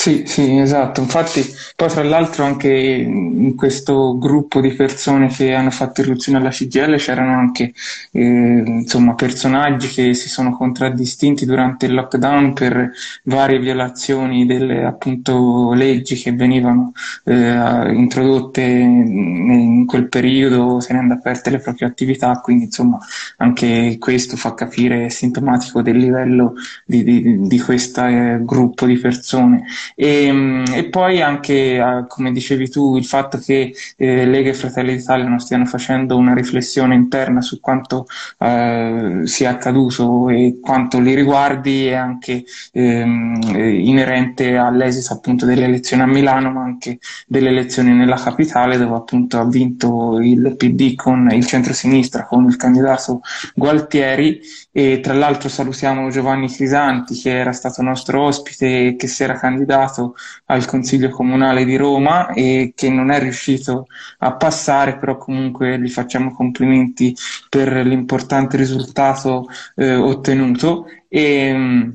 Sì, 0.00 0.22
sì, 0.24 0.56
esatto. 0.56 1.02
Infatti, 1.02 1.44
poi 1.76 1.88
tra 1.90 2.02
l'altro 2.02 2.44
anche 2.44 2.70
in 2.70 3.54
questo 3.54 4.16
gruppo 4.16 4.58
di 4.62 4.70
persone 4.72 5.28
che 5.28 5.52
hanno 5.52 5.70
fatto 5.70 6.00
irruzione 6.00 6.38
alla 6.38 6.48
CGL 6.48 6.96
c'erano 6.96 7.38
anche 7.38 7.74
eh, 8.12 8.20
insomma, 8.66 9.14
personaggi 9.14 9.88
che 9.88 10.14
si 10.14 10.30
sono 10.30 10.56
contraddistinti 10.56 11.44
durante 11.44 11.84
il 11.84 11.92
lockdown 11.92 12.54
per 12.54 12.90
varie 13.24 13.58
violazioni 13.58 14.46
delle 14.46 14.84
appunto 14.86 15.74
leggi 15.74 16.14
che 16.14 16.32
venivano 16.32 16.92
eh, 17.24 17.92
introdotte 17.92 18.62
in 18.62 19.84
quel 19.86 20.08
periodo, 20.08 20.78
tenendo 20.78 21.12
aperte 21.14 21.50
le 21.50 21.58
proprie 21.58 21.88
attività. 21.88 22.40
Quindi, 22.40 22.64
insomma, 22.64 22.98
anche 23.36 23.96
questo 23.98 24.36
fa 24.36 24.54
capire 24.54 25.10
sintomatico 25.10 25.82
del 25.82 25.96
livello 25.98 26.54
di, 26.86 27.02
di, 27.04 27.46
di 27.46 27.60
questo 27.60 28.04
eh, 28.06 28.38
gruppo 28.42 28.86
di 28.86 28.96
persone. 28.98 29.64
E, 29.94 30.24
ehm, 30.26 30.64
e 30.74 30.88
poi 30.88 31.20
anche, 31.20 31.80
ah, 31.80 32.06
come 32.06 32.32
dicevi 32.32 32.68
tu, 32.70 32.96
il 32.96 33.04
fatto 33.04 33.38
che 33.38 33.74
eh, 33.96 34.26
Lega 34.26 34.50
e 34.50 34.54
Fratelli 34.54 34.96
d'Italia 34.96 35.28
non 35.28 35.38
stiano 35.40 35.64
facendo 35.66 36.16
una 36.16 36.34
riflessione 36.34 36.94
interna 36.94 37.40
su 37.40 37.60
quanto 37.60 38.06
eh, 38.38 39.22
sia 39.24 39.50
accaduto 39.50 40.28
e 40.28 40.58
quanto 40.60 41.00
li 41.00 41.14
riguardi 41.14 41.86
è 41.86 41.94
anche 41.94 42.44
ehm, 42.72 43.40
inerente 43.54 44.56
all'esito 44.56 45.12
appunto 45.12 45.46
delle 45.46 45.64
elezioni 45.64 46.02
a 46.02 46.06
Milano, 46.06 46.50
ma 46.52 46.62
anche 46.62 46.98
delle 47.26 47.48
elezioni 47.50 47.92
nella 47.92 48.16
capitale, 48.16 48.76
dove 48.78 48.96
appunto 48.96 49.38
ha 49.38 49.46
vinto 49.46 50.18
il 50.20 50.54
PD 50.56 50.94
con 50.94 51.28
il 51.32 51.46
centro-sinistra, 51.46 52.26
con 52.26 52.44
il 52.46 52.56
candidato 52.56 53.20
Gualtieri. 53.54 54.40
E 54.72 55.00
tra 55.00 55.14
l'altro 55.14 55.48
salutiamo 55.48 56.10
Giovanni 56.10 56.48
Crisanti, 56.48 57.18
che 57.20 57.36
era 57.36 57.52
stato 57.52 57.82
nostro 57.82 58.22
ospite 58.22 58.86
e 58.88 58.96
che 58.96 59.06
si 59.08 59.22
era 59.24 59.34
candidato 59.34 59.79
candidato 59.80 60.14
al 60.46 60.66
Consiglio 60.66 61.08
Comunale 61.10 61.64
di 61.64 61.76
Roma 61.76 62.32
e 62.32 62.72
che 62.74 62.90
non 62.90 63.10
è 63.10 63.18
riuscito 63.18 63.86
a 64.18 64.34
passare, 64.34 64.98
però 64.98 65.16
comunque 65.16 65.80
gli 65.80 65.88
facciamo 65.88 66.32
complimenti 66.34 67.14
per 67.48 67.72
l'importante 67.86 68.56
risultato 68.56 69.46
eh, 69.76 69.94
ottenuto. 69.94 70.86
E, 71.08 71.52
mm, 71.54 71.90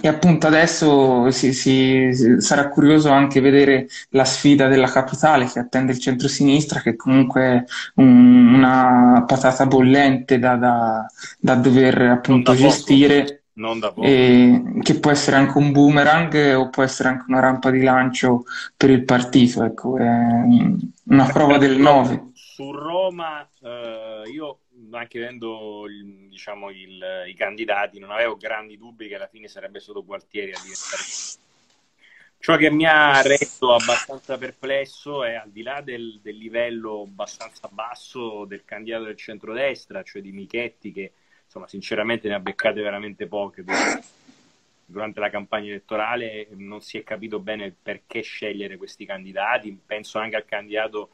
e 0.00 0.08
appunto 0.08 0.46
adesso 0.46 1.30
si, 1.30 1.54
si, 1.54 2.10
sarà 2.38 2.68
curioso 2.68 3.10
anche 3.10 3.40
vedere 3.40 3.88
la 4.10 4.24
sfida 4.24 4.68
della 4.68 4.90
capitale 4.90 5.46
che 5.46 5.58
attende 5.58 5.92
il 5.92 5.98
centro-sinistra, 5.98 6.80
che 6.80 6.96
comunque 6.96 7.42
è 7.42 7.64
un, 7.94 8.54
una 8.54 9.24
patata 9.26 9.64
bollente 9.64 10.38
da, 10.38 10.56
da, 10.56 11.06
da 11.38 11.54
dover 11.54 12.00
appunto 12.02 12.54
gestire 12.54 13.22
poco. 13.22 13.44
E 14.04 14.80
che 14.82 14.98
può 15.00 15.10
essere 15.10 15.36
anche 15.36 15.56
un 15.56 15.72
boomerang 15.72 16.56
o 16.56 16.68
può 16.68 16.82
essere 16.82 17.08
anche 17.08 17.24
una 17.28 17.40
rampa 17.40 17.70
di 17.70 17.82
lancio 17.82 18.44
per 18.76 18.90
il 18.90 19.04
partito. 19.04 19.64
Ecco, 19.64 19.96
è 19.96 20.04
una 20.04 21.26
prova 21.32 21.56
del 21.56 21.78
9. 21.78 22.32
Su 22.34 22.70
Roma, 22.70 23.48
eh, 23.62 24.22
io 24.30 24.58
anche 24.90 25.18
vedendo 25.18 25.84
diciamo, 26.28 26.70
il, 26.70 27.02
i 27.26 27.34
candidati, 27.34 27.98
non 27.98 28.10
avevo 28.10 28.36
grandi 28.36 28.76
dubbi 28.76 29.08
che 29.08 29.16
alla 29.16 29.26
fine 29.26 29.48
sarebbe 29.48 29.80
stato 29.80 30.04
Gualtieri 30.04 30.52
a 30.52 30.60
diventare. 30.60 31.02
Ciò 32.38 32.56
che 32.56 32.70
mi 32.70 32.86
ha 32.86 33.22
reso 33.22 33.74
abbastanza 33.74 34.36
perplesso 34.38 35.24
è 35.24 35.34
al 35.34 35.50
di 35.50 35.62
là 35.62 35.80
del, 35.80 36.20
del 36.22 36.36
livello 36.36 37.02
abbastanza 37.02 37.68
basso 37.68 38.44
del 38.44 38.64
candidato 38.64 39.04
del 39.04 39.16
centrodestra, 39.16 40.02
cioè 40.02 40.22
di 40.22 40.32
Michetti, 40.32 40.92
che 40.92 41.12
insomma, 41.56 41.66
sinceramente 41.66 42.28
ne 42.28 42.34
ha 42.34 42.40
beccate 42.40 42.82
veramente 42.82 43.26
poche 43.26 43.64
durante 44.84 45.20
la 45.20 45.30
campagna 45.30 45.68
elettorale. 45.68 46.48
Non 46.52 46.80
si 46.80 46.98
è 46.98 47.02
capito 47.02 47.40
bene 47.40 47.74
perché 47.80 48.20
scegliere 48.20 48.76
questi 48.76 49.06
candidati. 49.06 49.78
Penso 49.84 50.18
anche 50.18 50.36
al 50.36 50.44
candidato 50.44 51.10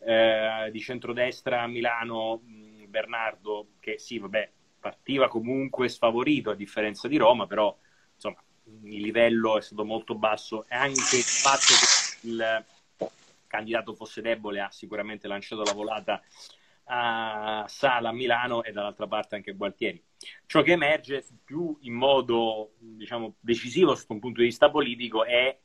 eh, 0.00 0.68
di 0.72 0.80
centrodestra 0.80 1.62
a 1.62 1.66
Milano, 1.66 2.42
Bernardo, 2.88 3.68
che 3.80 3.98
sì, 3.98 4.18
vabbè, 4.18 4.50
partiva 4.80 5.28
comunque 5.28 5.88
sfavorito 5.88 6.50
a 6.50 6.54
differenza 6.54 7.08
di 7.08 7.16
Roma, 7.16 7.46
però 7.46 7.76
insomma 8.14 8.42
il 8.82 9.00
livello 9.00 9.58
è 9.58 9.62
stato 9.62 9.84
molto 9.84 10.16
basso 10.16 10.66
e 10.68 10.74
anche 10.74 11.16
il 11.16 11.22
fatto 11.22 11.72
che 11.78 12.26
il 12.28 12.64
candidato 13.46 13.94
fosse 13.94 14.20
debole 14.20 14.60
ha 14.60 14.70
sicuramente 14.70 15.28
lanciato 15.28 15.62
la 15.62 15.72
volata 15.72 16.20
a 16.88 17.64
Sala 17.68 18.10
a 18.10 18.12
Milano 18.12 18.62
e 18.62 18.72
dall'altra 18.72 19.06
parte 19.06 19.36
anche 19.36 19.54
Gualtieri. 19.54 20.02
Ciò 20.46 20.62
che 20.62 20.72
emerge 20.72 21.24
più 21.44 21.76
in 21.82 21.94
modo 21.94 22.72
diciamo, 22.78 23.34
decisivo 23.40 23.94
sotto 23.94 24.12
un 24.12 24.20
punto 24.20 24.40
di 24.40 24.46
vista 24.46 24.70
politico 24.70 25.24
è 25.24 25.58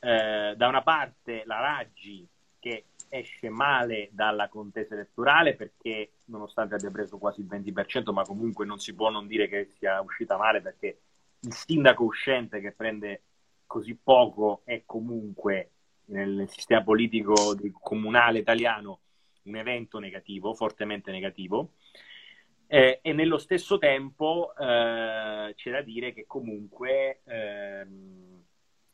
eh, 0.00 0.54
da 0.56 0.68
una 0.68 0.82
parte 0.82 1.42
la 1.46 1.60
Raggi 1.60 2.26
che 2.58 2.84
esce 3.08 3.48
male 3.48 4.10
dalla 4.12 4.48
contesa 4.48 4.94
elettorale 4.94 5.54
perché 5.54 6.12
nonostante 6.26 6.74
abbia 6.74 6.90
preso 6.90 7.18
quasi 7.18 7.40
il 7.40 7.46
20% 7.46 8.12
ma 8.12 8.22
comunque 8.22 8.66
non 8.66 8.78
si 8.78 8.94
può 8.94 9.08
non 9.10 9.26
dire 9.26 9.48
che 9.48 9.70
sia 9.78 10.00
uscita 10.00 10.36
male 10.36 10.60
perché 10.60 11.00
il 11.40 11.54
sindaco 11.54 12.04
uscente 12.04 12.60
che 12.60 12.72
prende 12.72 13.22
così 13.66 13.96
poco 13.96 14.60
è 14.64 14.82
comunque 14.84 15.70
nel 16.06 16.48
sistema 16.48 16.82
politico 16.82 17.34
comunale 17.80 18.38
italiano 18.38 19.00
un 19.48 19.56
evento 19.56 19.98
negativo, 19.98 20.54
fortemente 20.54 21.10
negativo, 21.10 21.72
eh, 22.70 23.00
e 23.02 23.12
nello 23.14 23.38
stesso 23.38 23.78
tempo 23.78 24.54
eh, 24.54 25.54
c'è 25.56 25.70
da 25.70 25.80
dire 25.80 26.12
che 26.12 26.26
comunque 26.26 27.22
ehm, 27.24 28.44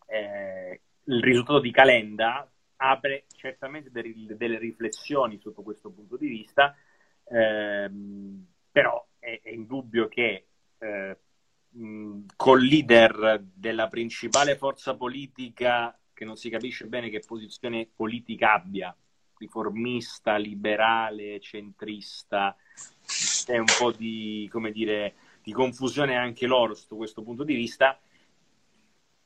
eh, 0.06 0.80
il 1.04 1.22
risultato 1.22 1.58
di 1.58 1.72
Calenda 1.72 2.48
apre 2.76 3.24
certamente 3.34 3.90
delle, 3.90 4.36
delle, 4.36 4.58
riflessioni 4.58 5.38
sotto 5.38 5.62
questo 5.62 5.90
punto 5.90 6.16
di 6.16 6.28
vista, 6.28 6.76
ehm, 7.24 8.46
però 8.70 9.04
è, 9.18 9.40
è 9.42 9.50
indubbio 9.50 10.06
che 10.06 10.46
eh, 10.78 11.18
col 12.36 12.62
leader 12.62 13.42
della 13.42 13.88
principale 13.88 14.56
forza 14.56 14.94
politica 14.94 15.98
che 16.12 16.24
non 16.24 16.36
si 16.36 16.48
capisce 16.48 16.86
bene 16.86 17.10
che 17.10 17.22
posizione 17.26 17.88
politica 17.92 18.52
abbia 18.52 18.96
riformista, 19.38 20.36
liberale, 20.36 21.40
centrista, 21.40 22.56
c'è 23.04 23.58
un 23.58 23.66
po' 23.78 23.92
di, 23.92 24.48
come 24.50 24.70
dire, 24.72 25.14
di 25.42 25.52
confusione 25.52 26.16
anche 26.16 26.46
loro 26.46 26.74
sotto 26.74 26.96
questo 26.96 27.22
punto 27.22 27.44
di 27.44 27.54
vista, 27.54 27.98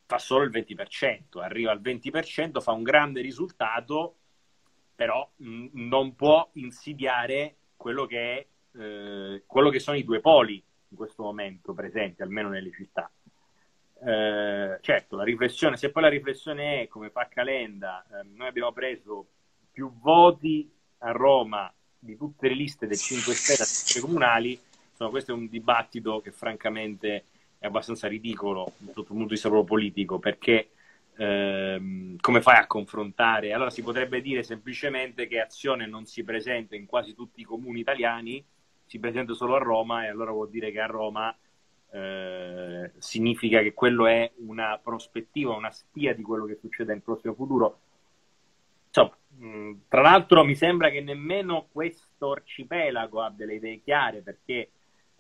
fa 0.07 0.19
solo 0.19 0.45
il 0.45 0.51
20%, 0.51 1.41
arriva 1.41 1.71
al 1.71 1.81
20%, 1.81 2.61
fa 2.61 2.73
un 2.73 2.83
grande 2.83 3.21
risultato, 3.21 4.17
però 4.95 5.29
mh, 5.37 5.69
non 5.73 6.15
può 6.15 6.49
insidiare 6.55 7.57
quello 7.77 8.07
che, 8.07 8.19
è, 8.73 8.79
eh, 8.79 9.43
quello 9.47 9.71
che 9.71 9.79
sono 9.79 9.97
i 9.97 10.05
due 10.05 10.21
poli 10.21 10.63
in 10.91 10.97
questo 10.97 11.23
momento 11.23 11.75
presenti, 11.75 12.23
almeno 12.23 12.49
nelle 12.49 12.73
città. 12.73 13.11
eh, 14.01 14.79
certo, 14.81 15.17
la 15.17 15.25
riflessione, 15.25 15.77
se 15.77 15.91
poi 15.91 16.03
la 16.03 16.09
riflessione 16.09 16.83
è 16.83 16.89
come 16.89 17.11
fa 17.11 17.29
Calenda, 17.29 18.05
eh, 18.07 18.23
noi 18.25 18.47
abbiamo 18.49 18.73
preso 18.73 19.29
più 19.79 19.93
voti 20.01 20.69
a 20.99 21.13
Roma 21.13 21.73
di 22.01 22.17
tutte 22.17 22.49
le 22.49 22.55
liste 22.55 22.89
del 22.89 22.99
5 22.99 23.33
Stelle 23.33 24.01
comunali, 24.05 24.61
insomma, 24.91 25.11
questo 25.11 25.31
è 25.31 25.35
un 25.35 25.49
dibattito 25.49 26.21
che 26.21 26.33
francamente 26.33 27.27
è 27.59 27.67
abbastanza 27.67 28.09
ridicolo 28.09 28.73
sotto 28.87 29.01
il 29.03 29.07
punto 29.07 29.23
di 29.23 29.31
vista 29.31 29.49
proprio 29.49 29.69
politico, 29.69 30.19
perché 30.19 30.71
ehm, 31.15 32.17
come 32.19 32.43
fai 32.43 32.57
a 32.57 32.67
confrontare? 32.67 33.53
Allora 33.53 33.71
si 33.71 33.85
potrebbe 33.85 34.21
dire 34.21 34.43
semplicemente 34.43 35.29
che 35.29 35.39
Azione 35.39 35.87
non 35.87 36.07
si 36.07 36.25
presenta 36.25 36.75
in 36.75 36.87
quasi 36.87 37.15
tutti 37.15 37.43
i 37.43 37.45
comuni 37.45 37.79
italiani, 37.79 38.45
si 38.85 38.99
presenta 38.99 39.33
solo 39.33 39.55
a 39.55 39.59
Roma 39.59 40.05
e 40.05 40.09
allora 40.09 40.33
vuol 40.33 40.51
dire 40.51 40.73
che 40.73 40.81
a 40.81 40.87
Roma 40.87 41.33
eh, 41.93 42.91
significa 42.99 43.63
che 43.63 43.75
quello 43.75 44.09
è 44.09 44.29
una 44.39 44.81
prospettiva, 44.83 45.55
una 45.55 45.71
spia 45.71 46.17
di 46.17 46.23
quello 46.23 46.47
che 46.47 46.59
succede 46.61 46.93
nel 46.93 47.03
prossimo 47.03 47.35
futuro. 47.35 47.79
Mh, 49.39 49.83
tra 49.89 50.01
l'altro 50.01 50.45
mi 50.45 50.57
sembra 50.57 50.91
che 50.91 51.01
nemmeno 51.01 51.69
questo 51.71 52.33
arcipelago 52.33 53.23
abbia 53.23 53.47
le 53.47 53.55
idee 53.55 53.81
chiare 53.81 54.21
perché 54.21 54.71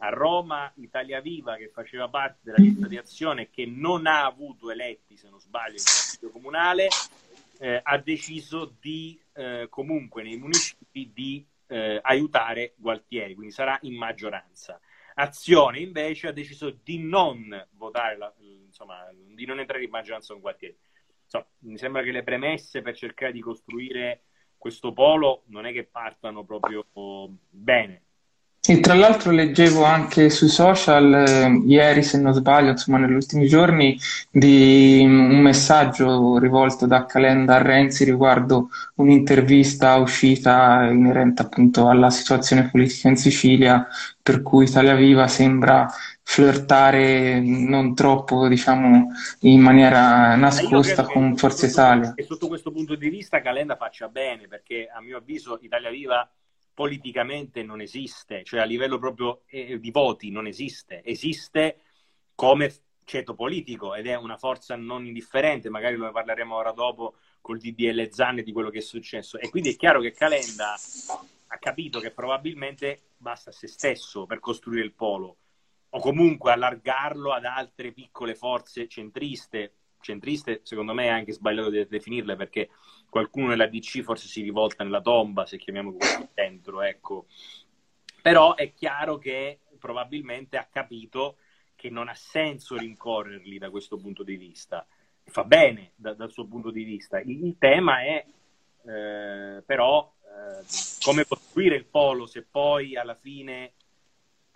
a 0.01 0.11
Roma 0.11 0.71
Italia 0.77 1.21
Viva, 1.21 1.57
che 1.57 1.71
faceva 1.73 2.09
parte 2.09 2.39
della 2.43 2.59
lista 2.59 2.87
di 2.87 2.97
azione 2.97 3.51
che 3.51 3.67
non 3.67 4.07
ha 4.07 4.25
avuto 4.25 4.71
eletti, 4.71 5.17
se 5.17 5.29
non 5.29 5.41
sbaglio, 5.41 5.75
il 5.75 5.83
Consiglio 5.83 6.31
Comunale, 6.31 6.89
eh, 7.59 7.81
ha 7.83 7.99
deciso 7.99 8.77
di 8.81 9.19
eh, 9.33 9.67
comunque 9.69 10.23
nei 10.23 10.37
municipi 10.37 11.11
di 11.13 11.45
eh, 11.67 11.99
aiutare 12.01 12.75
Gualtieri, 12.77 13.35
quindi 13.35 13.53
sarà 13.53 13.77
in 13.83 13.97
maggioranza. 13.97 14.81
Azione 15.15 15.81
invece 15.81 16.29
ha 16.29 16.33
deciso 16.33 16.71
di 16.71 16.99
non 16.99 17.67
votare, 17.73 18.17
la, 18.17 18.33
insomma, 18.39 19.05
di 19.13 19.47
non 19.47 19.59
entrare 19.59 19.83
in 19.83 19.91
maggioranza 19.91 20.33
con 20.33 20.43
Gualtieri. 20.43 20.77
Insomma, 21.28 21.47
mi 21.61 21.76
sembra 21.76 22.02
che 22.02 22.11
le 22.11 22.23
premesse 22.23 22.80
per 22.80 22.97
cercare 22.97 23.32
di 23.32 23.40
costruire 23.40 24.23
questo 24.56 24.92
polo 24.92 25.42
non 25.49 25.66
è 25.66 25.73
che 25.73 25.85
partano 25.85 26.42
proprio 26.44 26.87
bene. 27.50 28.02
E 28.61 28.80
tra 28.80 28.92
l'altro 28.92 29.30
leggevo 29.30 29.82
anche 29.85 30.28
sui 30.28 30.49
social, 30.49 31.14
eh, 31.14 31.62
ieri 31.66 32.02
se 32.02 32.18
non 32.18 32.35
sbaglio, 32.35 32.70
insomma 32.70 32.99
negli 32.99 33.14
ultimi 33.14 33.47
giorni, 33.47 33.99
di 34.30 35.00
un 35.02 35.40
messaggio 35.40 36.38
rivolto 36.38 36.87
da 36.87 37.06
Calenda 37.06 37.54
a 37.54 37.62
Renzi 37.62 38.04
riguardo 38.04 38.68
un'intervista 38.97 39.97
uscita 39.97 40.87
inerente 40.90 41.40
appunto 41.40 41.88
alla 41.88 42.11
situazione 42.11 42.68
politica 42.68 43.08
in 43.08 43.16
Sicilia, 43.16 43.87
per 44.23 44.42
cui 44.42 44.64
Italia 44.64 44.94
Viva 44.94 45.28
sembra 45.28 45.88
flirtare 46.30 47.40
non 47.40 47.94
troppo, 47.94 48.49
diciamo, 48.49 49.08
in 49.40 49.61
maniera 49.61 50.37
nascosta 50.37 51.04
con 51.04 51.35
Forza 51.38 51.64
Italia. 51.64 52.12
E 52.14 52.23
sotto 52.23 52.49
questo 52.49 52.70
punto 52.70 52.94
di 52.97 53.08
vista 53.08 53.40
Calenda 53.40 53.76
faccia 53.76 54.08
bene, 54.08 54.47
perché 54.47 54.90
a 54.92 55.00
mio 55.00 55.16
avviso 55.16 55.58
Italia 55.62 55.88
Viva 55.88 56.30
politicamente 56.75 57.62
non 57.62 57.80
esiste, 57.80 58.44
cioè 58.44 58.61
a 58.61 58.64
livello 58.64 58.99
proprio 58.99 59.40
eh, 59.47 59.80
di 59.80 59.90
voti 59.90 60.30
non 60.30 60.47
esiste, 60.47 61.02
esiste 61.02 61.80
come 62.35 62.73
ceto 63.04 63.35
politico 63.35 63.94
ed 63.94 64.06
è 64.06 64.14
una 64.14 64.37
forza 64.37 64.76
non 64.76 65.06
indifferente, 65.06 65.70
magari 65.70 65.97
lo 65.97 66.12
parleremo 66.12 66.54
ora 66.54 66.73
dopo 66.73 67.14
col 67.40 67.58
DDL 67.58 68.11
Zanne 68.12 68.42
di 68.42 68.52
quello 68.52 68.68
che 68.68 68.78
è 68.78 68.82
successo. 68.82 69.38
E 69.38 69.49
quindi 69.49 69.70
è 69.70 69.76
chiaro 69.76 70.02
che 70.02 70.12
Calenda 70.12 70.75
ha 71.47 71.58
capito 71.58 72.00
che 72.00 72.11
probabilmente 72.11 73.00
basta 73.16 73.49
a 73.49 73.54
se 73.54 73.66
stesso 73.66 74.26
per 74.26 74.40
costruire 74.40 74.85
il 74.85 74.92
polo 74.92 75.38
o 75.90 76.00
comunque 76.00 76.52
allargarlo 76.52 77.33
ad 77.33 77.45
altre 77.45 77.92
piccole 77.92 78.35
forze 78.35 78.88
centriste. 78.88 79.73
Centriste, 80.00 80.61
secondo 80.62 80.95
me, 80.95 81.07
è 81.07 81.09
anche 81.09 81.33
sbagliato 81.33 81.71
di 81.71 81.87
definirle 81.87 82.37
perché 82.37 82.71
qualcuno 83.09 83.49
nella 83.49 83.66
DC 83.66 84.02
forse 84.02 84.28
si 84.28 84.42
rivolta 84.42 84.84
nella 84.84 85.00
tomba, 85.00 85.47
se 85.47 85.58
chiamiamo 85.58 85.97
così, 85.97 86.28
dentro, 86.34 86.82
ecco. 86.82 87.26
Però 88.23 88.54
è 88.54 88.73
chiaro 88.75 89.19
che 89.19 89.60
probabilmente 89.78 90.56
ha 90.56 90.69
capito 90.71 91.36
che 91.75 91.91
non 91.91 92.08
ha 92.08 92.15
senso 92.15 92.76
rincorrerli 92.76 93.58
da 93.58 93.71
questo 93.71 93.97
punto 93.97 94.23
di 94.23 94.36
vista. 94.36 94.86
Fa 95.25 95.45
bene 95.45 95.93
da, 95.95 96.15
dal 96.15 96.30
suo 96.30 96.47
punto 96.47 96.71
di 96.71 96.84
vista. 96.84 97.21
Il, 97.21 97.45
il 97.45 97.56
tema 97.58 98.02
è 98.02 98.25
eh, 98.84 99.63
però 99.65 100.13
eh, 100.23 100.65
come 101.02 101.26
costruire 101.26 101.76
il 101.76 101.84
polo 101.84 102.26
se 102.26 102.43
poi 102.43 102.97
alla 102.97 103.15
fine 103.15 103.73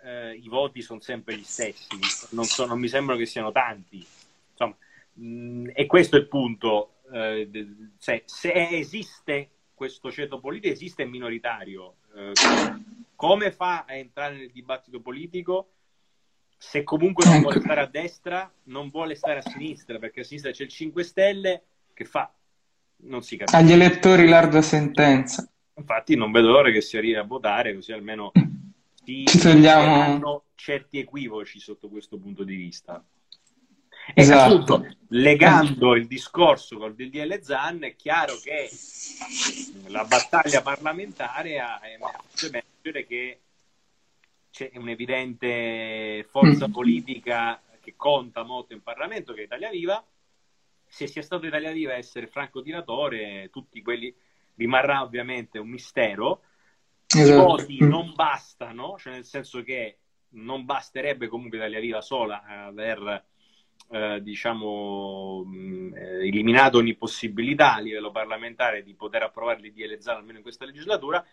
eh, 0.03 0.35
i 0.35 0.47
voti 0.47 0.81
sono 0.81 0.99
sempre 0.99 1.37
gli 1.37 1.43
stessi, 1.43 1.97
non, 2.31 2.45
so, 2.45 2.65
non 2.65 2.79
mi 2.79 2.87
sembra 2.87 3.15
che 3.15 3.25
siano 3.25 3.51
tanti. 3.51 4.05
Insomma, 4.51 4.75
mh, 5.13 5.71
e 5.73 5.85
questo 5.85 6.17
è 6.17 6.19
il 6.19 6.27
punto 6.27 6.95
eh, 7.11 7.49
se, 7.97 8.23
se, 8.25 8.51
esiste 8.51 9.49
questo 9.73 10.11
ceto 10.11 10.39
politico, 10.39 10.73
esiste 10.73 11.05
minoritario. 11.05 11.95
Eh, 12.15 12.31
come 13.15 13.51
fa 13.51 13.85
a 13.87 13.93
entrare 13.95 14.35
nel 14.35 14.51
dibattito 14.51 14.99
politico? 14.99 15.69
Se 16.57 16.83
comunque 16.83 17.25
non 17.25 17.41
vuole 17.41 17.59
stare 17.59 17.81
a 17.81 17.87
destra, 17.87 18.51
non 18.63 18.89
vuole 18.89 19.15
stare 19.15 19.39
a 19.39 19.41
sinistra, 19.41 19.99
perché 19.99 20.21
a 20.21 20.23
sinistra 20.23 20.51
c'è 20.51 20.63
il 20.63 20.69
5 20.69 21.03
Stelle, 21.03 21.63
che 21.93 22.05
fa? 22.05 22.33
Non 22.97 23.21
si 23.21 23.35
capisce. 23.35 23.57
Agli 23.57 23.73
elettori 23.73 24.27
l'ardua 24.27 24.61
sentenza. 24.61 25.47
Infatti 25.75 26.15
non 26.15 26.31
vedo 26.31 26.51
l'ora 26.51 26.71
che 26.71 26.81
si 26.81 26.95
arrivi 26.95 27.15
a 27.15 27.23
votare, 27.23 27.73
così 27.73 27.91
almeno 27.91 28.31
si 29.05 29.25
Ci 29.25 29.37
togliamo 29.39 30.43
certi 30.55 30.99
equivoci 30.99 31.59
sotto 31.59 31.89
questo 31.89 32.17
punto 32.17 32.43
di 32.43 32.55
vista. 32.55 33.03
Esatto. 34.13 34.53
appunto, 34.53 34.95
legando 35.09 35.95
il 35.95 36.07
discorso 36.07 36.77
col 36.77 36.93
DDL 36.93 37.41
Zan, 37.41 37.83
è 37.83 37.95
chiaro 37.95 38.35
che 38.35 38.69
la 39.87 40.03
battaglia 40.03 40.61
parlamentare 40.61 41.59
ha 41.59 41.79
fatto 41.99 42.47
emergere 42.47 43.05
che 43.05 43.39
c'è 44.51 44.71
un'evidente 44.75 46.27
forza 46.29 46.67
mm. 46.67 46.71
politica 46.71 47.61
che 47.79 47.95
conta 47.95 48.43
molto 48.43 48.73
in 48.73 48.83
Parlamento, 48.83 49.33
che 49.33 49.41
è 49.41 49.45
Italia 49.45 49.69
Viva. 49.69 50.05
Se 50.85 51.07
sia 51.07 51.23
stato 51.23 51.47
Italia 51.47 51.71
Viva 51.71 51.93
a 51.93 51.97
essere 51.97 52.27
francotiratore, 52.27 53.49
tutti 53.51 53.81
quelli 53.81 54.13
rimarrà 54.55 55.01
ovviamente 55.01 55.57
un 55.59 55.69
mistero. 55.69 56.43
Esatto. 57.19 57.41
I 57.41 57.45
voti 57.45 57.83
mm. 57.83 57.87
non 57.87 58.13
bastano, 58.15 58.95
cioè 58.97 59.13
nel 59.13 59.25
senso 59.25 59.61
che 59.63 59.97
non 60.29 60.65
basterebbe 60.65 61.27
comunque 61.27 61.57
Italia 61.57 61.79
Viva 61.79 62.01
sola 62.01 62.43
aver 62.43 63.25
eh, 63.89 64.21
diciamo, 64.21 65.43
mh, 65.45 65.93
eh, 65.95 66.27
eliminato 66.27 66.77
ogni 66.77 66.95
possibilità 66.95 67.75
a 67.75 67.79
livello 67.79 68.11
parlamentare 68.11 68.83
di 68.83 68.93
poter 68.95 69.23
approvare 69.23 69.59
l'IDL 69.59 69.99
Zan 69.99 70.17
almeno 70.17 70.37
in 70.37 70.43
questa 70.43 70.65
legislatura, 70.65 71.23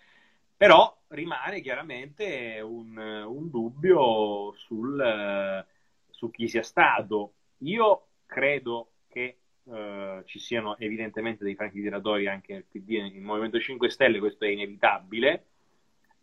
però 0.57 0.95
rimane 1.09 1.61
chiaramente 1.61 2.61
un, 2.62 2.97
un 2.97 3.51
dubbio 3.51 4.53
sul, 4.57 5.64
su 6.11 6.31
chi 6.31 6.49
sia 6.49 6.62
stato. 6.62 7.35
Io 7.59 8.07
credo 8.27 8.93
che 9.09 9.37
Uh, 9.62 10.25
ci 10.25 10.40
siano 10.40 10.77
evidentemente 10.79 11.45
dei 11.45 11.55
franchi 11.55 11.81
tiratori 11.81 12.27
anche 12.27 12.55
nel 12.55 12.64
PD 12.64 12.93
e 12.93 13.03
nel 13.03 13.21
Movimento 13.21 13.61
5 13.61 13.88
Stelle, 13.90 14.19
questo 14.19 14.45
è 14.45 14.49
inevitabile. 14.49 15.50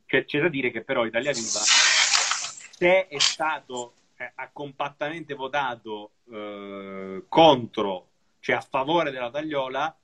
C'è, 0.08 0.26
c'è 0.26 0.39
da 0.39 0.48
dire 0.48 0.72
che 0.72 0.84
però 0.84 1.06
Italia 1.06 1.32
Viva, 1.32 1.60
se 1.60 3.08
è 3.08 3.20
stato 3.20 3.93
eh, 4.15 4.32
ha 4.34 4.50
compattamente 4.52 5.36
votato 5.36 6.13
eh, 6.32 7.24
contro, 7.28 8.08
cioè 8.39 8.56
a 8.56 8.62
favore 8.62 9.12
della 9.12 9.30
tagliola, 9.30 9.96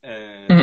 eh, 0.00 0.46
mm. 0.52 0.56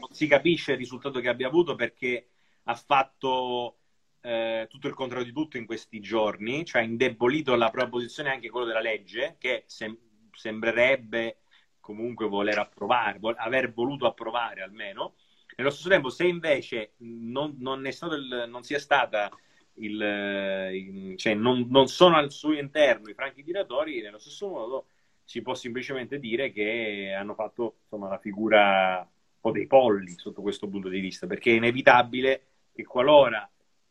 non 0.00 0.08
si 0.12 0.26
capisce 0.26 0.72
il 0.72 0.78
risultato 0.78 1.20
che 1.20 1.28
abbia 1.28 1.48
avuto 1.48 1.74
perché 1.74 2.28
ha 2.62 2.74
fatto 2.74 3.76
eh, 4.20 4.66
tutto 4.70 4.88
il 4.88 4.94
contrario 4.94 5.26
di 5.26 5.32
tutto 5.32 5.58
in 5.58 5.66
questi 5.66 6.00
giorni, 6.00 6.64
cioè 6.64 6.80
ha 6.80 6.84
indebolito 6.84 7.54
la 7.54 7.70
propria 7.70 7.90
posizione 7.90 8.30
anche 8.30 8.48
quello 8.48 8.66
della 8.66 8.80
legge, 8.80 9.36
che 9.38 9.64
sem- 9.66 9.98
sembrerebbe 10.32 11.40
comunque 11.80 12.26
voler 12.26 12.58
approvare, 12.58 13.18
vol- 13.18 13.34
aver 13.36 13.72
voluto 13.72 14.06
approvare 14.06 14.62
almeno. 14.62 15.16
Nello 15.56 15.70
stesso 15.70 15.88
tempo, 15.88 16.08
se 16.08 16.26
invece 16.26 16.92
non, 16.98 17.56
non, 17.58 17.86
il, 17.86 18.44
non 18.48 18.62
sia 18.62 18.78
stata 18.78 19.30
il, 19.74 20.70
il, 20.72 21.16
cioè 21.16 21.34
non, 21.34 21.66
non, 21.68 21.88
sono 21.88 22.16
al 22.16 22.30
suo 22.30 22.52
interno 22.52 23.08
i 23.08 23.14
franchi 23.14 23.42
tiratori, 23.42 24.00
nello 24.00 24.18
stesso 24.18 24.48
modo 24.48 24.86
si 25.24 25.42
può 25.42 25.54
semplicemente 25.54 26.18
dire 26.18 26.52
che 26.52 27.14
hanno 27.16 27.34
fatto 27.34 27.76
insomma, 27.82 28.08
la 28.08 28.18
figura 28.18 28.98
un 28.98 29.40
po' 29.40 29.50
dei 29.50 29.66
polli 29.66 30.14
sotto 30.16 30.42
questo 30.42 30.68
punto 30.68 30.88
di 30.88 31.00
vista, 31.00 31.26
perché 31.26 31.50
è 31.50 31.56
inevitabile 31.56 32.46
che 32.72 32.84
qualora 32.84 33.48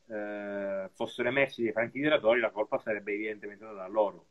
eh, 0.07 0.89
fossero 0.93 1.29
emersi 1.29 1.63
dei 1.63 1.71
franchi 1.71 1.99
tiratori 1.99 2.39
la 2.39 2.51
colpa 2.51 2.77
sarebbe 2.77 3.13
evidentemente 3.13 3.65
data 3.65 3.83
a 3.83 3.87
loro. 3.87 4.25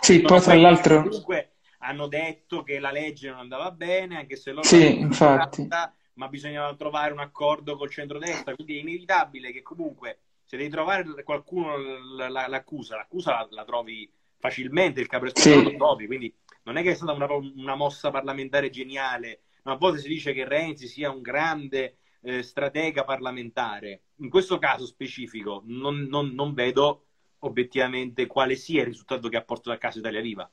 Sì, 0.00 0.20
poi 0.20 0.40
tra 0.40 0.54
l'altro... 0.54 1.02
Comunque 1.02 1.52
hanno 1.80 2.08
detto 2.08 2.62
che 2.62 2.80
la 2.80 2.90
legge 2.90 3.28
non 3.30 3.38
andava 3.38 3.70
bene, 3.70 4.16
anche 4.16 4.36
se 4.36 4.50
loro... 4.50 4.66
Sì, 4.66 4.98
infatti. 4.98 5.62
Fatta, 5.68 5.94
ma 6.18 6.28
bisognava 6.28 6.74
trovare 6.74 7.12
un 7.12 7.20
accordo 7.20 7.76
col 7.76 7.90
centrodestra, 7.90 8.54
quindi 8.54 8.76
è 8.76 8.80
inevitabile 8.80 9.52
che 9.52 9.62
comunque 9.62 10.18
se 10.44 10.56
devi 10.56 10.68
trovare 10.68 11.04
qualcuno 11.22 11.76
l'accusa, 12.16 12.96
l'accusa 12.96 13.32
la, 13.32 13.46
la 13.50 13.64
trovi 13.64 14.10
facilmente 14.38 15.00
il 15.00 15.06
capo 15.06 15.26
Sì. 15.34 15.62
lo 15.62 15.74
trovi, 15.76 16.06
quindi 16.06 16.34
non 16.64 16.76
è 16.76 16.82
che 16.82 16.90
è 16.90 16.94
stata 16.94 17.12
una, 17.12 17.32
una 17.32 17.74
mossa 17.76 18.10
parlamentare 18.10 18.68
geniale, 18.70 19.42
ma 19.62 19.72
a 19.72 19.76
volte 19.76 20.00
si 20.00 20.08
dice 20.08 20.32
che 20.32 20.46
Renzi 20.46 20.86
sia 20.88 21.10
un 21.10 21.22
grande 21.22 21.98
eh, 22.22 22.42
stratega 22.42 23.04
parlamentare. 23.04 24.02
In 24.16 24.28
questo 24.28 24.58
caso 24.58 24.86
specifico 24.86 25.62
non, 25.66 26.00
non- 26.08 26.34
non 26.34 26.52
vedo 26.52 27.04
obiettivamente 27.40 28.26
quale 28.26 28.56
sia 28.56 28.80
il 28.80 28.88
risultato 28.88 29.28
che 29.28 29.36
ha 29.36 29.42
portato 29.42 29.70
a 29.70 29.78
casa 29.78 30.00
Italia 30.00 30.20
Viva. 30.20 30.50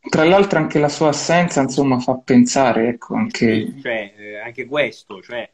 Tra 0.00 0.24
l'altro 0.24 0.58
anche 0.58 0.78
la 0.78 0.88
sua 0.88 1.08
assenza, 1.08 1.60
insomma, 1.60 1.98
fa 1.98 2.16
pensare, 2.18 2.88
ecco, 2.88 3.14
anche... 3.14 3.74
Cioè, 3.80 4.14
eh, 4.16 4.36
anche 4.36 4.64
questo, 4.66 5.20
cioè, 5.20 5.50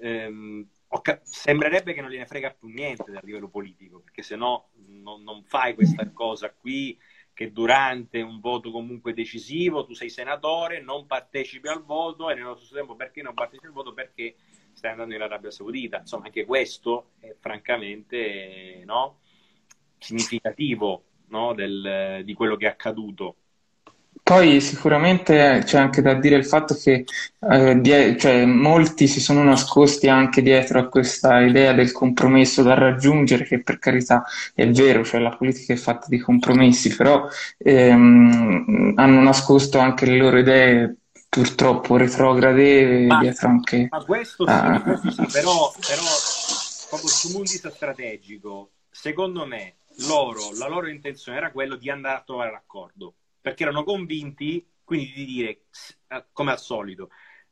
ehm, 0.00 0.66
ca- 1.02 1.20
sembrerebbe 1.22 1.92
che 1.94 2.00
non 2.00 2.10
gliene 2.10 2.26
frega 2.26 2.54
più 2.58 2.68
niente 2.68 3.10
dal 3.10 3.22
livello 3.24 3.48
politico, 3.48 4.00
perché 4.00 4.22
se 4.22 4.36
no 4.36 4.70
non, 4.86 5.22
non 5.22 5.44
fai 5.44 5.74
questa 5.74 6.10
cosa 6.10 6.50
qui 6.52 6.98
che 7.34 7.50
durante 7.52 8.20
un 8.20 8.40
voto 8.40 8.70
comunque 8.70 9.14
decisivo 9.14 9.86
tu 9.86 9.94
sei 9.94 10.10
senatore, 10.10 10.82
non 10.82 11.06
partecipi 11.06 11.68
al 11.68 11.82
voto 11.82 12.28
e 12.28 12.34
nello 12.34 12.56
stesso 12.56 12.74
tempo 12.74 12.94
perché 12.94 13.22
non 13.22 13.34
partecipi 13.34 13.66
al 13.66 13.72
voto? 13.72 13.94
Perché 13.94 14.36
stai 14.72 14.90
andando 14.90 15.14
in 15.14 15.22
Arabia 15.22 15.50
Saudita. 15.50 15.98
Insomma, 15.98 16.26
anche 16.26 16.44
questo 16.44 17.12
è 17.20 17.34
francamente 17.38 18.82
no, 18.84 19.20
significativo 19.98 21.04
no, 21.28 21.54
del- 21.54 22.22
di 22.24 22.34
quello 22.34 22.56
che 22.56 22.66
è 22.66 22.68
accaduto. 22.70 23.36
Poi 24.24 24.60
sicuramente 24.60 25.62
c'è 25.64 25.78
anche 25.78 26.00
da 26.00 26.14
dire 26.14 26.36
il 26.36 26.46
fatto 26.46 26.74
che 26.74 27.04
eh, 27.50 27.80
die- 27.80 28.16
cioè, 28.16 28.44
molti 28.46 29.08
si 29.08 29.20
sono 29.20 29.42
nascosti 29.42 30.08
anche 30.08 30.42
dietro 30.42 30.78
a 30.78 30.88
questa 30.88 31.40
idea 31.40 31.72
del 31.72 31.92
compromesso 31.92 32.62
da 32.62 32.74
raggiungere, 32.74 33.44
che 33.44 33.62
per 33.62 33.78
carità 33.78 34.24
è 34.54 34.68
vero, 34.70 35.04
cioè 35.04 35.20
la 35.20 35.34
politica 35.36 35.72
è 35.72 35.76
fatta 35.76 36.06
di 36.08 36.18
compromessi, 36.18 36.94
però 36.94 37.26
ehm, 37.58 38.92
hanno 38.96 39.22
nascosto 39.22 39.78
anche 39.78 40.06
le 40.06 40.16
loro 40.16 40.38
idee 40.38 40.96
purtroppo 41.28 41.96
retrograde 41.96 43.06
Ma, 43.06 43.18
dietro 43.18 43.48
anche 43.48 43.88
ma 43.90 44.04
questo 44.04 44.46
sì, 44.46 44.52
a... 44.52 44.82
questo 44.82 45.10
sì, 45.10 45.26
però, 45.32 45.72
però 45.80 46.02
proprio 46.90 47.10
di 47.42 47.50
vista 47.50 47.70
strategico, 47.70 48.70
secondo 48.90 49.46
me 49.46 49.76
loro, 50.06 50.52
la 50.58 50.68
loro 50.68 50.88
intenzione 50.88 51.38
era 51.38 51.50
quello 51.50 51.76
di 51.76 51.90
andare 51.90 52.18
a 52.18 52.22
trovare 52.24 52.50
l'accordo, 52.52 53.14
perché 53.42 53.64
erano 53.64 53.84
convinti 53.84 54.66
quindi 54.82 55.12
di 55.12 55.24
dire, 55.24 55.64
eh, 56.08 56.26
come 56.32 56.52
al 56.52 56.58
solito, 56.58 57.10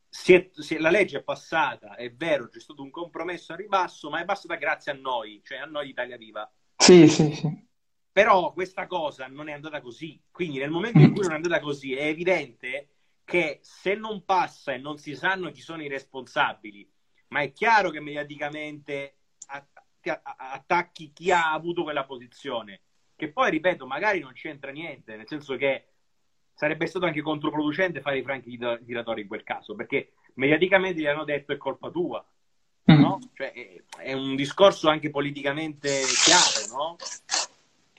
si 0.09 0.33
è- 0.33 0.51
la 0.79 0.89
legge 0.89 1.19
è 1.19 1.23
passata, 1.23 1.95
è 1.95 2.11
vero, 2.11 2.49
c'è 2.49 2.59
stato 2.59 2.81
un 2.81 2.89
compromesso 2.91 3.53
a 3.53 3.55
ribasso, 3.55 4.09
ma 4.09 4.21
è 4.21 4.25
passata 4.25 4.55
grazie 4.55 4.91
a 4.91 4.95
noi, 4.95 5.41
cioè 5.43 5.59
a 5.59 5.65
noi 5.65 5.89
Italia 5.89 6.17
Viva. 6.17 6.51
Sì, 6.77 7.07
sì, 7.07 7.33
sì. 7.33 7.69
Però 8.11 8.51
questa 8.51 8.87
cosa 8.87 9.27
non 9.27 9.47
è 9.47 9.53
andata 9.53 9.79
così. 9.79 10.21
Quindi 10.29 10.59
nel 10.59 10.69
momento 10.69 10.99
in 10.99 11.13
cui 11.13 11.21
non 11.21 11.31
è 11.31 11.35
andata 11.35 11.59
così, 11.61 11.95
è 11.95 12.07
evidente 12.07 12.89
che 13.23 13.59
se 13.61 13.95
non 13.95 14.25
passa 14.25 14.73
e 14.73 14.77
non 14.77 14.97
si 14.97 15.15
sanno 15.15 15.51
chi 15.51 15.61
sono 15.61 15.81
i 15.81 15.87
responsabili, 15.87 16.89
ma 17.29 17.41
è 17.41 17.53
chiaro 17.53 17.89
che 17.89 18.01
mediaticamente 18.01 19.15
attacchi 20.01 21.13
chi 21.13 21.31
ha 21.31 21.53
avuto 21.53 21.83
quella 21.83 22.05
posizione, 22.05 22.81
che 23.21 23.31
poi, 23.31 23.51
ripeto, 23.51 23.85
magari 23.85 24.19
non 24.19 24.33
c'entra 24.33 24.71
niente, 24.71 25.15
nel 25.15 25.27
senso 25.27 25.55
che 25.55 25.85
sarebbe 26.55 26.87
stato 26.87 27.05
anche 27.05 27.21
controproducente 27.21 28.01
fare 28.01 28.17
i 28.17 28.23
franchi 28.23 28.49
tira- 28.49 28.79
tiratori 28.79 29.21
in 29.21 29.27
quel 29.27 29.43
caso, 29.43 29.75
perché 29.75 30.13
mediaticamente 30.35 30.99
gli 30.99 31.05
hanno 31.05 31.23
detto 31.23 31.53
è 31.53 31.57
colpa 31.57 31.91
tua, 31.91 32.25
Mm. 32.91 32.99
no? 32.99 33.19
Cioè, 33.35 33.51
è, 33.51 33.83
è 33.97 34.13
un 34.13 34.35
discorso 34.35 34.89
anche 34.89 35.11
politicamente 35.11 36.17
chiaro, 36.19 36.65
no? 36.65 36.97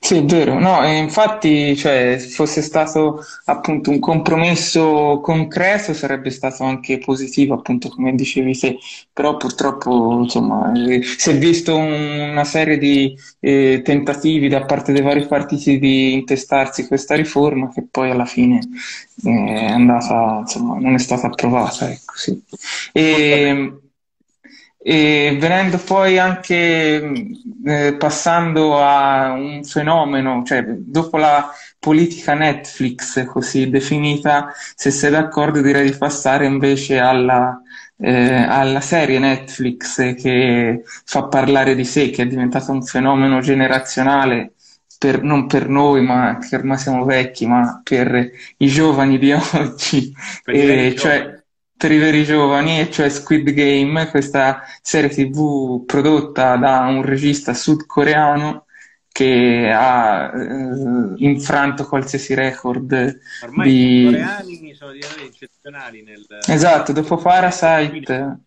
Sì, 0.05 0.17
è 0.17 0.25
vero, 0.25 0.59
no, 0.59 0.83
e 0.85 0.97
infatti, 0.99 1.77
cioè, 1.77 2.17
se 2.19 2.29
fosse 2.31 2.61
stato 2.61 3.23
appunto 3.45 3.91
un 3.91 4.01
compromesso 4.01 5.21
concreto 5.23 5.95
sarebbe 5.95 6.31
stato 6.31 6.65
anche 6.65 6.99
positivo, 6.99 7.55
appunto, 7.55 7.89
come 7.89 8.13
dicevi 8.17 8.59
te, 8.59 8.79
però 9.13 9.37
purtroppo, 9.37 10.19
insomma, 10.23 10.73
eh, 10.75 11.03
si 11.05 11.31
è 11.31 11.39
visto 11.39 11.77
un- 11.77 12.31
una 12.33 12.43
serie 12.45 12.79
di 12.79 13.17
eh, 13.39 13.81
tentativi 13.85 14.49
da 14.49 14.65
parte 14.65 14.93
dei 14.93 15.03
vari 15.03 15.25
partiti 15.27 15.79
di 15.79 16.13
intestarsi 16.15 16.87
questa 16.89 17.15
riforma 17.15 17.69
che 17.73 17.87
poi 17.89 18.11
alla 18.11 18.25
fine 18.27 18.59
eh, 19.25 19.31
è 19.55 19.71
andata, 19.71 20.39
insomma, 20.41 20.79
non 20.79 20.95
è 20.95 20.99
stata 20.99 21.29
approvata, 21.29 21.89
ecco, 21.91 22.15
sì. 22.17 22.43
E, 22.93 23.73
e 24.85 25.37
venendo 25.41 25.79
poi 25.79 26.19
anche, 26.19 27.13
eh, 27.65 27.95
passando 27.99 28.79
a 28.83 29.31
un 29.33 29.63
fenomeno, 29.65 30.43
cioè 30.45 30.65
dopo 30.65 31.17
la 31.19 31.51
politica 31.79 32.35
Netflix 32.35 33.25
così 33.27 33.69
definita, 33.71 34.53
se 34.75 34.91
sei 34.91 35.11
d'accordo 35.11 35.61
direi 35.61 35.91
di 35.91 35.97
passare 35.97 36.47
invece 36.47 36.99
alla, 36.99 37.61
eh, 37.99 38.35
alla 38.43 38.81
serie 38.81 39.19
Netflix 39.19 40.15
che 40.15 40.83
fa 41.05 41.25
parlare 41.29 41.75
di 41.75 41.85
sé, 41.85 42.11
che 42.11 42.23
è 42.23 42.27
diventata 42.27 42.73
un 42.73 42.83
fenomeno 42.83 43.41
generazionale. 43.41 44.55
Per, 45.03 45.21
non 45.23 45.49
per 45.49 45.69
noi, 45.69 46.01
ma 46.05 46.39
che 46.39 46.55
ormai 46.55 46.79
siamo 46.79 47.05
vecchi, 47.05 47.45
ma 47.45 47.81
per 47.83 48.31
i 48.59 48.67
giovani 48.69 49.19
di 49.19 49.33
oggi, 49.35 50.13
Per 50.45 50.95
cioè 50.97 51.19
giovani. 51.19 51.42
Per 51.83 51.91
i 51.91 51.99
veri 51.99 52.23
giovani, 52.23 52.79
e 52.79 52.93
cioè 52.93 53.09
Squid 53.09 53.51
Game, 53.51 54.09
questa 54.09 54.63
serie 54.81 55.11
TV 55.11 55.85
prodotta 55.85 56.55
da 56.55 56.83
un 56.83 57.03
regista 57.03 57.55
sudcoreano 57.55 58.67
che 59.09 59.69
ha 59.75 60.31
eh, 60.33 61.15
infranto 61.17 61.85
qualsiasi 61.89 62.35
record 62.35 63.19
Ormai 63.43 63.69
i 63.69 63.73
di... 63.73 64.05
coreani 64.05 64.75
sono 64.75 64.93
diventati 64.93 65.25
eccezionali 65.25 66.03
nel 66.05 66.25
Esatto, 66.47 66.93
dopo 66.93 67.17
Parasite... 67.17 68.39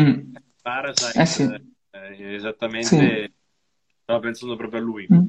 Mm, 0.00 0.34
Parasite, 0.60 1.20
eh 1.20 1.26
sì, 1.26 1.42
eh, 1.44 2.34
esattamente, 2.34 2.88
sì. 2.88 3.32
stavo 4.02 4.18
pensando 4.18 4.56
proprio 4.56 4.80
a 4.80 4.82
lui. 4.82 5.06
Mm. 5.10 5.22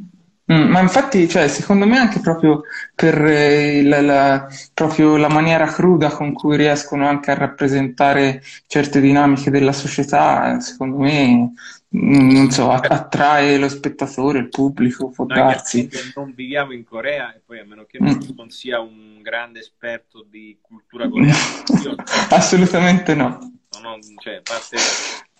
Mm, 0.51 0.69
ma 0.69 0.79
infatti, 0.79 1.27
cioè, 1.27 1.49
secondo 1.49 1.85
me 1.85 1.97
anche 1.97 2.21
proprio 2.21 2.63
per 2.95 3.21
eh, 3.25 3.83
la, 3.83 3.99
la- 4.01 4.47
proprio 4.73 5.17
la 5.17 5.27
maniera 5.27 5.65
cruda 5.67 6.09
con 6.09 6.31
cui 6.31 6.55
riescono 6.55 7.05
anche 7.05 7.31
a 7.31 7.33
rappresentare 7.35 8.41
certe 8.65 9.01
dinamiche 9.01 9.49
della 9.51 9.73
società, 9.73 10.57
secondo 10.61 10.99
me, 10.99 11.51
mm, 11.97 12.29
non 12.31 12.49
so, 12.51 12.71
attrae 12.71 13.57
lo 13.57 13.67
spettatore, 13.67 14.39
il 14.39 14.47
pubblico, 14.47 15.09
può 15.09 15.25
Noi 15.25 15.37
darsi. 15.37 15.89
non 16.15 16.33
viviamo 16.33 16.71
in 16.71 16.85
Corea 16.85 17.33
e 17.35 17.41
poi 17.45 17.59
a 17.59 17.65
meno 17.65 17.83
che 17.83 17.99
Mm. 17.99 18.05
non, 18.37 18.49
sia 18.49 18.79
un 18.79 19.21
grande 19.21 19.59
esperto 19.59 20.25
di 20.29 20.57
cultura 20.61 21.09
coreana, 21.09 21.35
io 21.83 21.95
Assolutamente 22.31 23.13
no. 23.15 23.51
non 23.73 23.85
ho, 23.85 23.99
cioè, 24.21 24.41
parte 24.41 24.77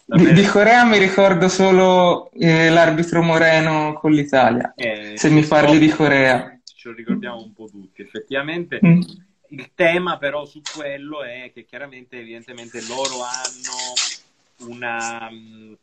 Di, 0.10 0.32
di 0.32 0.44
Corea 0.46 0.86
mi 0.86 0.98
ricordo 0.98 1.50
solo 1.50 2.32
eh, 2.32 2.70
l'arbitro 2.70 3.22
Moreno 3.22 3.94
con 3.94 4.14
l'Italia, 4.14 4.74
eh, 4.76 5.14
se 5.18 5.30
mi 5.30 5.44
parli 5.44 5.78
di 5.80 5.90
Corea. 5.90 6.58
ce 6.64 6.90
lo 6.90 6.96
ricordiamo 6.96 7.42
un 7.42 7.54
po' 7.54 7.68
tutti. 7.68 8.02
Effettivamente 8.02 8.80
Mm. 8.84 9.02
il 9.50 9.72
tema 9.76 10.18
però 10.18 10.46
su 10.46 10.62
quello 10.62 11.24
è 11.24 11.52
che 11.54 11.66
chiaramente, 11.66 12.20
evidentemente, 12.20 12.80
loro 12.88 13.16
hanno 13.22 14.72
una... 14.72 15.30
mh, 15.30 15.78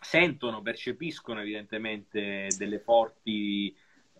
sentono, 0.00 0.62
percepiscono 0.62 1.40
evidentemente 1.40 2.48
delle 2.56 2.78
forti 2.78 3.74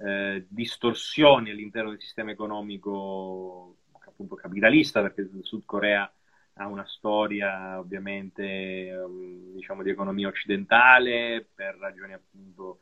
eh, 0.05 0.45
distorsioni 0.49 1.51
all'interno 1.51 1.91
del 1.91 2.01
sistema 2.01 2.33
economico 2.33 3.77
appunto 4.05 4.35
capitalista, 4.35 5.01
perché 5.01 5.29
Sud 5.43 5.63
Corea 5.65 6.11
ha 6.59 6.66
una 6.66 6.87
storia 6.87 7.79
ovviamente 7.79 8.88
ehm, 8.88 9.55
diciamo 9.55 9.83
di 9.83 9.90
economia 9.90 10.29
occidentale 10.29 11.47
per 11.55 11.77
ragioni 11.77 12.12
appunto 12.12 12.81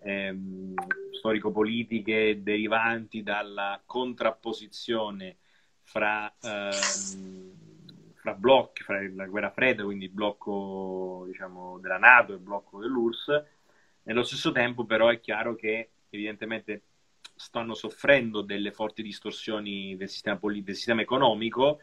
ehm, 0.00 0.74
storico-politiche 1.12 2.42
derivanti 2.42 3.22
dalla 3.22 3.80
contrapposizione 3.84 5.36
fra, 5.82 6.32
ehm, 6.40 7.52
fra 8.14 8.34
blocchi, 8.34 8.82
fra 8.82 9.00
la 9.14 9.26
guerra 9.26 9.50
fredda, 9.50 9.84
quindi 9.84 10.04
il 10.06 10.10
blocco 10.12 11.24
diciamo, 11.26 11.78
della 11.78 11.98
Nato 11.98 12.32
e 12.32 12.36
il 12.36 12.42
blocco 12.42 12.78
dell'URSS. 12.78 13.44
Nello 14.04 14.22
stesso 14.22 14.52
tempo 14.52 14.84
però 14.84 15.08
è 15.08 15.18
chiaro 15.18 15.56
che 15.56 15.90
evidentemente 16.10 16.82
stanno 17.34 17.74
soffrendo 17.74 18.40
delle 18.40 18.70
forti 18.70 19.02
distorsioni 19.02 19.96
del 19.96 20.08
sistema, 20.08 20.38
del 20.40 20.74
sistema 20.74 21.02
economico 21.02 21.80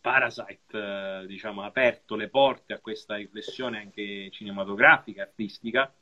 Parasite 0.00 1.22
eh, 1.22 1.26
diciamo, 1.26 1.62
ha 1.62 1.66
aperto 1.66 2.14
le 2.14 2.28
porte 2.28 2.72
a 2.72 2.80
questa 2.80 3.16
riflessione 3.16 3.78
anche 3.78 4.30
cinematografica, 4.30 5.22
artistica 5.22 5.92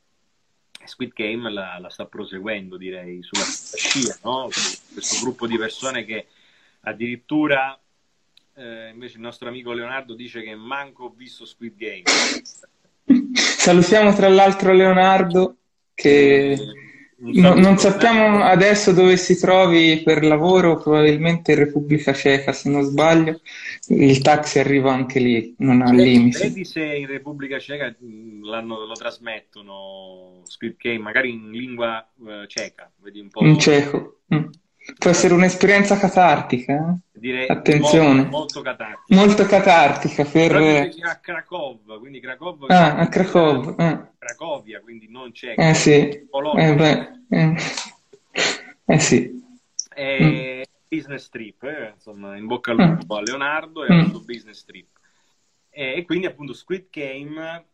e 0.78 0.86
Squid 0.86 1.12
Game 1.12 1.50
la, 1.50 1.78
la 1.80 1.88
sta 1.88 2.06
proseguendo 2.06 2.76
direi 2.76 3.22
sulla 3.22 3.44
scia, 3.44 4.18
no? 4.22 4.48
Questo 4.92 5.24
gruppo 5.24 5.46
di 5.46 5.56
persone 5.56 6.04
che 6.04 6.26
addirittura 6.80 7.78
eh, 8.54 8.90
invece 8.92 9.16
il 9.16 9.22
nostro 9.22 9.48
amico 9.48 9.72
Leonardo 9.72 10.14
dice 10.14 10.42
che 10.42 10.54
manco 10.54 11.04
ho 11.04 11.14
visto 11.14 11.44
Squid 11.44 11.76
Game 11.76 12.04
Salutiamo 13.34 14.14
tra 14.14 14.28
l'altro 14.28 14.72
Leonardo 14.72 15.56
che 15.94 16.56
Un 16.58 16.85
No- 17.18 17.54
non 17.54 17.78
sappiamo 17.78 18.42
adesso 18.44 18.92
dove 18.92 19.16
si 19.16 19.38
trovi 19.38 20.02
per 20.04 20.22
lavoro, 20.22 20.76
probabilmente 20.76 21.52
in 21.52 21.58
Repubblica 21.58 22.12
Ceca, 22.12 22.52
se 22.52 22.68
non 22.68 22.82
sbaglio. 22.82 23.40
Il 23.88 24.20
taxi 24.20 24.58
arriva 24.58 24.92
anche 24.92 25.18
lì, 25.18 25.54
non 25.58 25.80
ha 25.80 25.90
limiti. 25.92 26.36
vedi 26.38 26.64
se 26.66 26.84
in 26.84 27.06
Repubblica 27.06 27.58
Ceca 27.58 27.94
l'hanno- 28.42 28.84
lo 28.84 28.92
trasmettono 28.92 30.42
Squid 30.44 30.76
Game, 30.76 30.98
magari 30.98 31.30
in 31.30 31.50
lingua 31.50 32.06
eh, 32.26 32.44
ceca, 32.48 32.90
vedi 33.02 33.20
un 33.20 33.28
po'. 33.30 33.42
In 33.44 33.58
ceco. 33.58 34.18
Mm. 34.34 34.44
Può 34.98 35.10
essere 35.10 35.34
un'esperienza 35.34 35.96
catartica, 35.98 36.72
eh? 36.74 37.18
Direi 37.18 37.48
Attenzione. 37.48 38.14
molto, 38.22 38.30
molto 38.30 38.60
catartico. 38.62 39.04
Molto 39.08 39.44
catartica 39.46 40.24
per... 40.24 40.54
a 40.54 41.16
Cracov, 41.20 41.98
quindi 41.98 42.20
Cracov 42.20 42.64
Ah, 42.68 42.96
a 42.96 43.08
Cracovia. 43.08 43.74
eh. 43.90 44.06
Cracovia, 44.18 44.80
quindi 44.80 45.08
non 45.08 45.32
ceca. 45.32 45.68
Eh 45.68 45.74
sì, 45.74 46.26
Polonia. 46.30 46.68
eh 46.68 46.74
beh, 46.74 47.36
eh. 47.36 47.54
Eh 48.86 48.98
sì. 49.00 49.42
E 49.94 50.66
business 50.88 51.28
trip, 51.30 51.62
eh, 51.64 51.92
insomma, 51.94 52.36
in 52.36 52.46
bocca 52.46 52.70
al 52.70 52.78
Mm. 52.78 52.96
lupo 52.98 53.16
a 53.16 53.20
Leonardo 53.22 53.84
e 53.84 53.92
al 53.92 54.04
Mm. 54.04 54.10
suo 54.10 54.20
business 54.20 54.64
trip. 54.64 54.86
E, 55.70 55.94
e 55.96 56.04
quindi 56.04 56.26
appunto 56.26 56.52
Squid 56.52 56.86
Game, 56.90 57.64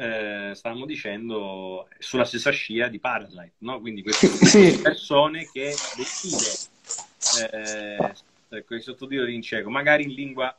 eh, 0.00 0.54
stavamo 0.54 0.86
dicendo, 0.86 1.86
sulla 1.98 2.24
stessa 2.24 2.50
scia 2.50 2.88
di 2.88 2.98
Parasite, 2.98 3.52
no? 3.58 3.80
Quindi 3.80 4.02
queste 4.02 4.28
Sì. 4.46 4.80
persone 4.80 5.46
che 5.52 5.74
decide, 5.94 7.50
eh, 7.52 8.14
ecco, 8.48 8.74
il 8.74 8.82
sottotitolo 8.82 9.28
in 9.28 9.42
cieco, 9.42 9.68
magari 9.68 10.04
in 10.04 10.12
lingua... 10.12 10.58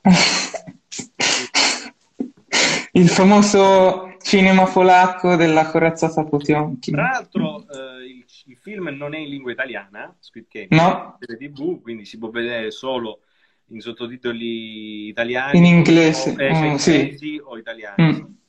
Il 2.94 3.10
famoso 3.10 4.18
cinema 4.22 4.66
polacco 4.66 5.36
della 5.36 5.66
corazzata 5.72 6.24
Potionkin. 6.26 6.94
Tra 6.94 7.04
l'altro 7.04 7.66
eh, 7.70 8.06
il, 8.06 8.26
il 8.46 8.58
film 8.58 8.90
non 8.90 9.16
è 9.16 9.18
in 9.18 9.30
lingua 9.30 9.52
italiana, 9.54 10.14
Squid 10.20 10.46
Game, 10.52 10.68
No. 10.70 11.18
è 11.20 11.38
TV, 11.38 11.82
quindi 11.82 12.06
si 12.06 12.18
può 12.20 12.30
vedere 12.30 12.70
solo 12.70 13.22
in 13.70 13.80
sottotitoli 13.80 15.08
italiani 15.08 15.58
In 15.58 15.66
inglese, 15.66 16.32
o, 16.32 16.42
eh, 16.42 16.54
mm, 16.54 16.76
sì. 16.76 16.94
inglesi 17.00 17.42
o 17.42 17.58
italiani. 17.58 18.04
Mm. 18.04 18.40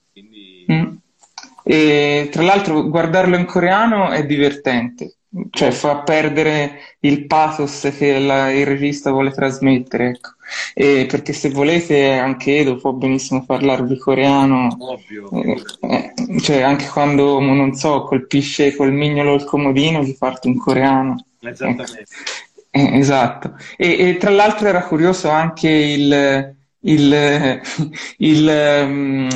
E 1.64 2.28
tra 2.30 2.42
l'altro 2.42 2.88
guardarlo 2.88 3.36
in 3.36 3.44
coreano 3.44 4.10
è 4.10 4.24
divertente, 4.26 5.14
cioè 5.50 5.70
fa 5.70 5.98
perdere 6.02 6.96
il 7.00 7.26
pathos 7.26 7.88
che 7.96 8.18
la- 8.18 8.50
il 8.50 8.66
regista 8.66 9.10
vuole 9.10 9.30
trasmettere, 9.30 10.08
ecco. 10.08 10.30
E 10.74 11.06
perché 11.08 11.32
se 11.32 11.50
volete 11.50 12.10
anche 12.12 12.58
Edo 12.58 12.76
può 12.76 12.92
benissimo 12.92 13.44
parlarvi 13.44 13.96
coreano, 13.96 14.76
ovvio, 14.78 15.30
eh, 15.42 15.56
eh, 15.80 16.40
cioè 16.40 16.60
anche 16.62 16.86
quando, 16.88 17.38
non 17.40 17.74
so, 17.74 18.02
colpisce 18.04 18.74
col 18.76 18.92
mignolo 18.92 19.34
il 19.34 19.44
comodino 19.44 20.02
gli 20.02 20.16
parte 20.18 20.48
in 20.48 20.58
coreano. 20.58 21.24
esattamente. 21.40 22.04
Eh, 22.70 22.98
esatto. 22.98 23.54
E, 23.76 24.08
e 24.08 24.16
tra 24.16 24.30
l'altro 24.30 24.66
era 24.68 24.82
curioso 24.86 25.28
anche 25.28 25.68
il, 25.68 26.54
il- 26.84 27.60
il, 28.18 28.48
ehm, 28.48 29.28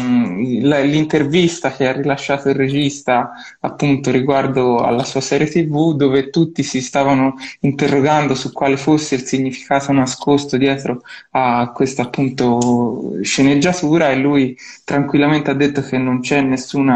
l'intervista 0.62 1.72
che 1.72 1.86
ha 1.88 1.92
rilasciato 1.92 2.48
il 2.48 2.54
regista 2.54 3.32
appunto 3.60 4.10
riguardo 4.10 4.78
alla 4.78 5.04
sua 5.04 5.20
serie 5.20 5.46
TV, 5.48 5.94
dove 5.94 6.30
tutti 6.30 6.62
si 6.62 6.80
stavano 6.80 7.34
interrogando 7.60 8.34
su 8.34 8.52
quale 8.52 8.76
fosse 8.76 9.14
il 9.16 9.24
significato 9.24 9.92
nascosto 9.92 10.56
dietro 10.56 11.02
a 11.32 11.70
questa 11.74 12.02
appunto 12.02 13.18
sceneggiatura 13.22 14.10
e 14.10 14.16
lui 14.16 14.56
tranquillamente 14.84 15.50
ha 15.50 15.54
detto 15.54 15.80
che 15.82 15.98
non 15.98 16.20
c'è 16.20 16.40
nessun 16.40 16.90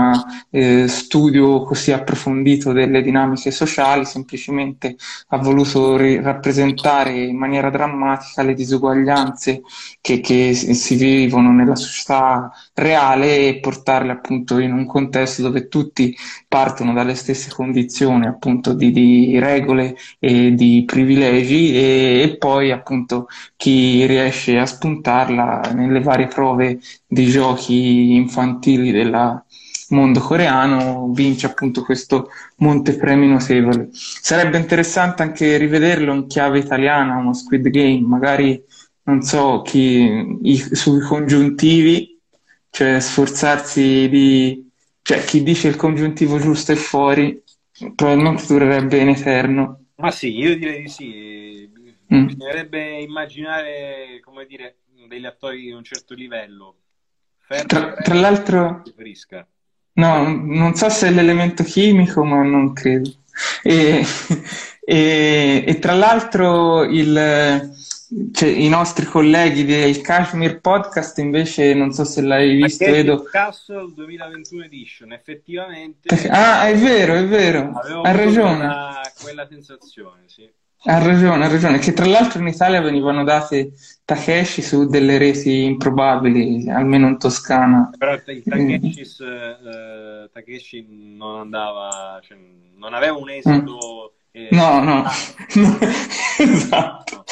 studio 0.86 1.62
così 1.64 1.92
approfondito 1.92 2.72
delle 2.72 3.02
dinamiche 3.02 3.50
sociali, 3.50 4.04
semplicemente 4.04 4.96
ha 5.28 5.38
voluto 5.38 5.96
ri- 5.96 6.20
rappresentare 6.20 7.12
in 7.18 7.36
maniera 7.36 7.70
drammatica 7.70 8.42
le 8.42 8.54
disuguaglianze 8.54 9.62
che, 10.00 10.20
che 10.20 10.39
si 10.54 10.94
vivono 10.96 11.52
nella 11.52 11.76
società 11.76 12.50
reale 12.74 13.48
e 13.48 13.60
portarle 13.60 14.12
appunto 14.12 14.58
in 14.58 14.72
un 14.72 14.86
contesto 14.86 15.42
dove 15.42 15.68
tutti 15.68 16.16
partono 16.48 16.92
dalle 16.92 17.14
stesse 17.14 17.50
condizioni 17.50 18.26
appunto 18.26 18.72
di, 18.72 18.90
di 18.90 19.38
regole 19.38 19.96
e 20.18 20.54
di 20.54 20.84
privilegi 20.86 21.74
e, 21.74 22.22
e 22.22 22.36
poi 22.36 22.70
appunto 22.70 23.28
chi 23.56 24.06
riesce 24.06 24.58
a 24.58 24.66
spuntarla 24.66 25.72
nelle 25.74 26.00
varie 26.00 26.26
prove 26.26 26.80
di 27.06 27.26
giochi 27.26 28.14
infantili 28.14 28.90
del 28.90 29.42
mondo 29.90 30.20
coreano 30.20 31.10
vince 31.12 31.46
appunto 31.46 31.82
questo 31.82 32.28
montepremi 32.56 33.26
notevole. 33.28 33.88
Sarebbe 33.92 34.58
interessante 34.58 35.22
anche 35.22 35.56
rivederlo 35.56 36.12
in 36.14 36.26
chiave 36.26 36.58
italiana, 36.58 37.16
uno 37.16 37.32
Squid 37.32 37.68
Game, 37.68 38.06
magari 38.06 38.62
non 39.10 39.22
so, 39.22 39.62
chi, 39.62 40.38
i- 40.42 40.74
sui 40.74 41.00
congiuntivi, 41.00 42.18
cioè 42.70 43.00
sforzarsi 43.00 44.08
di, 44.08 44.70
cioè 45.02 45.24
chi 45.24 45.42
dice 45.42 45.68
il 45.68 45.76
congiuntivo 45.76 46.38
giusto 46.38 46.72
è 46.72 46.76
fuori, 46.76 47.42
probabilmente 47.94 48.46
durerebbe 48.46 48.98
in 48.98 49.08
eterno. 49.08 49.84
Ma 49.96 50.10
sì, 50.10 50.36
io 50.36 50.56
direi 50.56 50.82
di 50.82 50.88
sì. 50.88 51.70
Mm. 52.12 52.26
Bisognerebbe 52.26 53.00
immaginare, 53.00 54.20
come 54.22 54.46
dire, 54.46 54.78
degli 55.06 55.26
attori 55.26 55.62
di 55.62 55.72
un 55.72 55.84
certo 55.84 56.14
livello. 56.14 56.76
Ferro 57.38 57.66
Tra, 57.66 57.94
tra 57.94 58.14
l'altro, 58.14 58.82
no, 59.94 60.36
non 60.36 60.74
so 60.74 60.88
se 60.88 61.08
è 61.08 61.10
l'elemento 61.10 61.62
chimico, 61.62 62.24
ma 62.24 62.42
non 62.42 62.72
credo. 62.72 63.10
E, 63.62 64.04
e- 64.84 65.64
e 65.66 65.78
tra 65.78 65.94
l'altro 65.94 66.82
il, 66.84 67.70
cioè, 68.32 68.48
i 68.48 68.68
nostri 68.68 69.04
colleghi 69.06 69.64
del 69.64 70.00
Kashmir 70.00 70.60
Podcast 70.60 71.18
invece, 71.18 71.74
non 71.74 71.92
so 71.92 72.04
se 72.04 72.20
l'hai 72.22 72.54
visto, 72.56 72.84
Edo. 72.84 73.22
Castle 73.22 73.92
2021 73.94 74.64
Edition, 74.64 75.12
effettivamente 75.12 76.08
Ah, 76.28 76.66
è 76.68 76.76
vero, 76.76 77.14
è 77.14 77.26
vero, 77.26 77.72
ha 78.02 78.10
ragione. 78.10 78.56
quella, 78.58 79.02
quella 79.22 79.46
sensazione, 79.48 80.22
sì. 80.26 80.48
Ha 80.84 80.98
ragione, 80.98 81.44
ha 81.44 81.48
ragione, 81.48 81.78
che 81.78 81.92
tra 81.92 82.06
l'altro 82.06 82.40
in 82.40 82.46
Italia 82.48 82.80
venivano 82.80 83.22
date 83.22 83.72
Takeshi 84.02 84.62
su 84.62 84.86
delle 84.86 85.18
reti 85.18 85.62
improbabili, 85.64 86.70
almeno 86.70 87.06
in 87.06 87.18
Toscana. 87.18 87.90
Però 87.98 88.14
il 88.14 88.22
Takeshis, 88.24 89.20
eh, 89.20 90.30
Takeshi 90.32 90.86
non 90.88 91.38
andava, 91.38 92.18
cioè, 92.26 92.38
non 92.76 92.94
aveva 92.94 93.16
un 93.16 93.28
esito. 93.30 94.14
eh, 94.32 94.48
Mm. 94.52 94.56
No, 94.56 94.80
no, 94.82 95.04
esatto. 96.38 97.24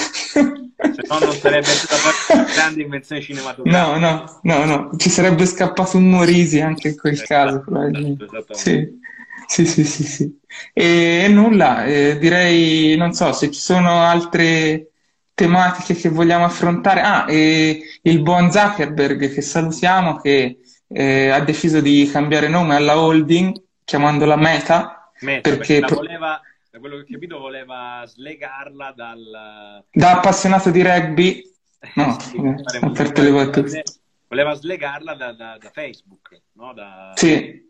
Se 0.91 1.03
no 1.09 1.19
non 1.19 1.33
sarebbe 1.33 1.67
stata 1.67 2.09
una 2.29 2.45
grande 2.55 2.83
invenzione 2.83 3.21
cinematografica. 3.21 3.99
No, 3.99 3.99
no, 3.99 4.41
no, 4.43 4.64
no, 4.64 4.91
ci 4.97 5.11
sarebbe 5.11 5.45
scappato 5.47 5.97
un 5.97 6.09
Morisi 6.09 6.61
anche 6.61 6.88
in 6.88 6.97
quel 6.97 7.14
Esatto, 7.14 7.27
caso, 7.27 7.61
probabilmente. 7.61 8.25
esattamente. 8.25 8.99
Sì, 9.47 9.64
sì, 9.64 9.67
sì, 9.67 9.85
sì, 9.85 10.05
sì. 10.05 10.41
E, 10.73 11.27
nulla, 11.29 11.85
eh, 11.85 12.19
direi, 12.19 12.97
non 12.97 13.12
so, 13.12 13.33
se 13.33 13.51
ci 13.51 13.61
sono 13.61 14.01
altre 14.03 14.91
tematiche 15.35 15.95
che 15.95 16.09
vogliamo 16.09 16.45
affrontare. 16.45 17.01
Ah, 17.01 17.25
e 17.29 17.83
il 18.03 18.23
buon 18.23 18.51
Zuckerberg, 18.51 19.33
che 19.33 19.41
salutiamo, 19.41 20.17
che 20.17 20.59
eh, 20.88 21.29
ha 21.29 21.41
deciso 21.41 21.81
di 21.81 22.09
cambiare 22.11 22.49
nome 22.49 22.75
alla 22.77 22.99
holding, 22.99 23.55
chiamandola 23.85 24.37
Meta, 24.37 25.12
Meta, 25.21 25.41
perché 25.49 25.81
perché 25.81 25.81
la 25.81 25.87
voleva, 25.88 26.41
da 26.79 26.81
quello 26.81 26.97
che 26.97 27.03
ho 27.03 27.07
capito, 27.11 27.38
voleva 27.38 28.05
slegarla 28.07 28.93
dal... 28.93 29.85
da 29.91 30.12
appassionato 30.12 30.71
di 30.71 30.83
rugby, 30.83 31.43
no, 31.95 32.17
Sì, 32.21 32.37
eh. 32.37 33.83
Voleva 34.29 34.55
slegarla 34.55 35.14
da, 35.14 35.33
da- 35.33 35.59
da 35.59 35.71
Facebook, 35.71 36.41
no? 36.53 36.73
Da- 36.75 37.12
Sì, 37.14 37.67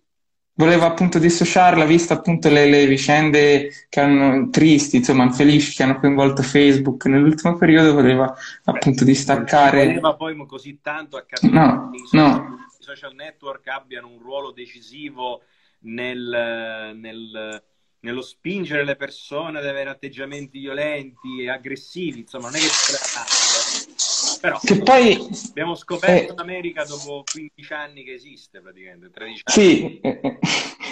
voleva 0.54 0.86
appunto 0.86 1.18
dissociarla, 1.20 1.84
visto 1.84 2.12
appunto 2.12 2.50
le, 2.50 2.66
le 2.68 2.86
vicende 2.86 3.70
che 3.88 4.00
hanno, 4.00 4.50
tristi, 4.50 4.96
insomma, 4.96 5.22
infelici 5.24 5.74
che 5.74 5.84
hanno 5.84 6.00
coinvolto 6.00 6.42
Facebook 6.42 7.06
nell'ultimo 7.06 7.56
periodo, 7.56 7.94
voleva 7.94 8.34
appunto 8.64 9.04
Non 9.04 9.12
distaccare. 9.12 9.86
voleva 9.86 10.14
poi 10.16 10.46
così 10.46 10.80
tanto 10.82 11.16
accadere 11.16 11.52
No, 11.52 11.90
che 11.90 11.96
i 11.98 12.06
social, 12.06 12.40
no. 12.40 12.56
i 12.78 12.82
social 12.82 13.14
network 13.14 13.68
abbiano 13.68 14.08
un 14.08 14.18
ruolo 14.18 14.50
decisivo 14.50 15.42
nel, 15.80 16.92
nel- 16.96 17.62
nello 18.00 18.22
spingere 18.22 18.84
le 18.84 18.96
persone 18.96 19.58
ad 19.58 19.66
avere 19.66 19.90
atteggiamenti 19.90 20.58
violenti 20.60 21.42
e 21.42 21.50
aggressivi, 21.50 22.20
insomma, 22.20 22.48
non 22.48 22.56
è 22.56 22.58
che 22.58 22.66
sia 22.66 22.98
facile. 22.98 24.38
Però 24.40 24.58
Che 24.58 24.78
poi, 24.82 25.28
abbiamo 25.48 25.74
scoperto 25.74 26.32
eh, 26.32 26.36
l'America 26.36 26.84
dopo 26.84 27.24
15 27.30 27.72
anni 27.72 28.04
che 28.04 28.12
esiste, 28.12 28.60
praticamente, 28.60 29.10
13 29.10 29.42
anni. 29.44 29.66
Sì, 29.66 30.00
eh, 30.00 30.20
eh, 30.22 30.38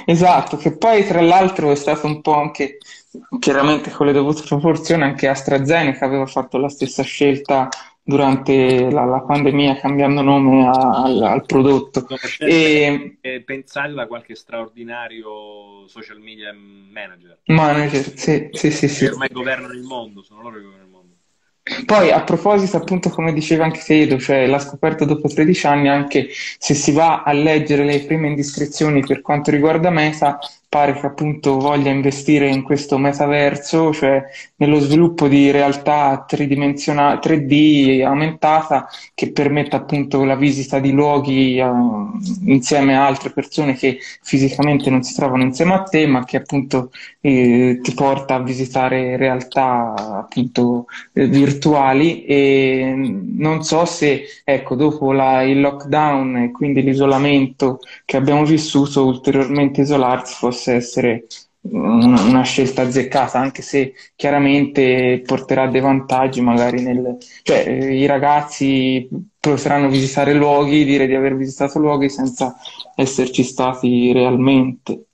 esatto, 0.06 0.56
che 0.56 0.76
poi 0.76 1.06
tra 1.06 1.20
l'altro 1.20 1.70
è 1.70 1.76
stato 1.76 2.06
un 2.06 2.20
po' 2.20 2.34
anche, 2.34 2.78
chiaramente 3.38 3.90
con 3.90 4.06
le 4.06 4.12
dovute 4.12 4.42
proporzioni, 4.42 5.02
anche 5.02 5.28
AstraZeneca 5.28 6.04
aveva 6.04 6.26
fatto 6.26 6.58
la 6.58 6.68
stessa 6.68 7.02
scelta 7.02 7.68
durante 8.06 8.88
la, 8.88 9.04
la 9.04 9.20
pandemia 9.22 9.80
cambiando 9.80 10.22
nome 10.22 10.64
a- 10.64 11.02
al, 11.02 11.20
al 11.22 11.44
prodotto. 11.44 12.06
E 12.38 13.18
pensate 13.44 13.92
da 13.92 14.06
qualche 14.06 14.36
straordinario 14.36 15.88
social 15.88 16.20
media 16.20 16.52
manager 16.52 17.38
manager, 17.46 18.16
sì, 18.16 18.48
sì, 18.52 18.70
sì, 18.70 18.88
sì. 18.88 19.04
che 19.06 19.10
ormai 19.10 19.28
governano 19.32 19.72
il 19.72 19.82
mondo, 19.82 20.22
sono 20.22 20.42
loro 20.42 20.56
che 20.56 20.62
governano 20.62 20.84
il 20.86 20.90
mondo. 20.90 21.14
Poi 21.84 22.12
a 22.12 22.22
proposito, 22.22 22.76
appunto, 22.76 23.10
come 23.10 23.32
diceva 23.32 23.64
anche 23.64 23.82
Edo, 23.92 24.18
cioè 24.20 24.46
l'ha 24.46 24.58
scoperto 24.60 25.04
dopo 25.04 25.26
13 25.26 25.66
anni, 25.66 25.88
anche 25.88 26.28
se 26.30 26.74
si 26.74 26.92
va 26.92 27.24
a 27.24 27.32
leggere 27.32 27.84
le 27.84 28.04
prime 28.04 28.28
indiscrezioni 28.28 29.04
per 29.04 29.20
quanto 29.20 29.50
riguarda 29.50 29.90
Meta, 29.90 30.38
pare 30.76 30.92
che 30.92 31.06
appunto 31.06 31.58
voglia 31.58 31.90
investire 31.90 32.50
in 32.50 32.62
questo 32.62 32.98
metaverso, 32.98 33.94
cioè 33.94 34.22
nello 34.56 34.78
sviluppo 34.78 35.26
di 35.26 35.50
realtà 35.50 36.22
tridimensionale, 36.28 37.18
3D 37.18 38.04
aumentata 38.04 38.86
che 39.14 39.32
permetta 39.32 39.78
appunto 39.78 40.24
la 40.24 40.36
visita 40.36 40.78
di 40.78 40.92
luoghi 40.92 41.56
eh, 41.58 41.64
insieme 42.44 42.94
a 42.94 43.06
altre 43.06 43.30
persone 43.30 43.74
che 43.74 43.98
fisicamente 44.22 44.90
non 44.90 45.02
si 45.02 45.14
trovano 45.14 45.44
insieme 45.44 45.72
a 45.74 45.82
te, 45.82 46.06
ma 46.06 46.24
che 46.24 46.36
appunto 46.36 46.90
eh, 47.20 47.78
ti 47.82 47.94
porta 47.94 48.34
a 48.34 48.42
visitare 48.42 49.16
realtà 49.16 49.94
appunto 49.96 50.86
eh, 51.14 51.26
virtuali. 51.26 52.24
E 52.24 52.92
non 52.94 53.62
so 53.62 53.84
se 53.86 54.24
ecco 54.44 54.74
dopo 54.74 55.12
la- 55.12 55.42
il 55.42 55.60
lockdown 55.60 56.36
e 56.36 56.50
quindi 56.50 56.82
l'isolamento 56.82 57.78
che 58.04 58.16
abbiamo 58.16 58.44
vissuto 58.44 59.06
ulteriormente 59.06 59.80
isolarsi 59.82 60.34
possa 60.66 60.72
essere 60.72 61.26
una, 61.60 62.20
una 62.22 62.42
scelta 62.42 62.82
azzeccata 62.82 63.38
anche 63.38 63.62
se 63.62 63.94
chiaramente 64.14 65.22
porterà 65.24 65.66
dei 65.68 65.80
vantaggi 65.80 66.40
magari 66.40 66.82
nel 66.82 67.16
cioè 67.42 67.68
i 67.68 68.06
ragazzi 68.06 69.08
potranno 69.38 69.88
visitare 69.88 70.34
luoghi 70.34 70.84
dire 70.84 71.06
di 71.06 71.14
aver 71.14 71.36
visitato 71.36 71.78
luoghi 71.78 72.08
senza 72.08 72.56
esserci 72.96 73.44
stati 73.44 74.12
realmente. 74.12 75.04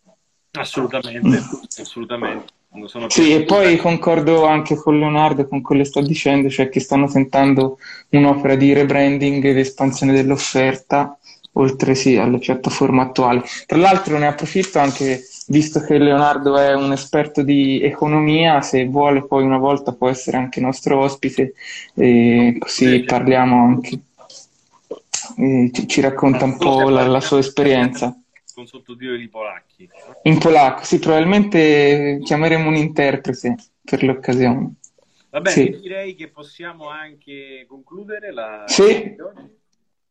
Assolutamente, 0.53 1.43
assolutamente. 1.81 2.53
Non 2.75 2.89
sono 2.89 3.11
Sì, 3.11 3.35
e 3.35 3.45
poi 3.45 3.77
concordo 3.77 4.47
anche 4.47 4.77
con 4.77 4.99
Leonardo 4.99 5.47
con 5.47 5.61
quello 5.61 5.83
che 5.83 5.89
sta 5.89 6.01
dicendo, 6.01 6.49
cioè 6.49 6.71
che 6.71 6.81
stanno 6.81 7.07
tentando 7.07 7.79
un'opera 8.11 8.55
di 8.55 8.73
rebranding 8.73 9.45
ed 9.45 9.59
espansione 9.59 10.15
dell'offerta, 10.15 11.19
oltre 11.55 11.95
sì 11.95 12.17
alle 12.17 12.39
piattaforme 12.39 13.03
attuali. 13.03 13.43
Tra 13.67 13.79
l'altro 13.79 14.19
ne 14.19 14.27
approfitto 14.27 14.79
anche, 14.79 15.23
visto 15.49 15.81
che 15.81 15.99
Leonardo 15.99 16.57
è 16.57 16.75
un 16.75 16.93
esperto 16.93 17.43
di 17.43 17.83
economia, 17.83 18.61
se 18.63 18.87
vuole 18.87 19.27
poi 19.27 19.45
una 19.45 19.59
volta 19.59 19.93
può 19.93 20.09
essere 20.09 20.37
anche 20.37 20.61
nostro 20.61 20.99
ospite, 21.01 21.55
e 21.95 22.57
così 22.59 23.05
parliamo 23.07 23.65
anche, 23.65 23.99
e 25.37 25.71
ci, 25.73 25.87
ci 25.87 26.01
racconta 26.01 26.45
un 26.45 26.57
po' 26.57 26.89
la, 26.89 27.07
la 27.07 27.21
sua 27.21 27.39
esperienza. 27.39 28.17
con 28.55 28.67
sottotitoli 28.67 29.19
di 29.19 29.29
polacchi. 29.29 29.89
In 30.23 30.39
polacco, 30.39 30.85
sì, 30.85 30.99
probabilmente 30.99 32.21
chiameremo 32.23 32.69
un 32.69 32.77
interprete 32.77 33.57
per 33.83 34.03
l'occasione. 34.05 34.75
Va 35.31 35.41
bene, 35.41 35.55
Sì. 35.55 35.81
direi 35.81 36.15
che 36.15 36.29
possiamo 36.29 36.89
anche 36.89 37.65
concludere 37.67 38.33
la 38.33 38.65
Sì. 38.67 39.17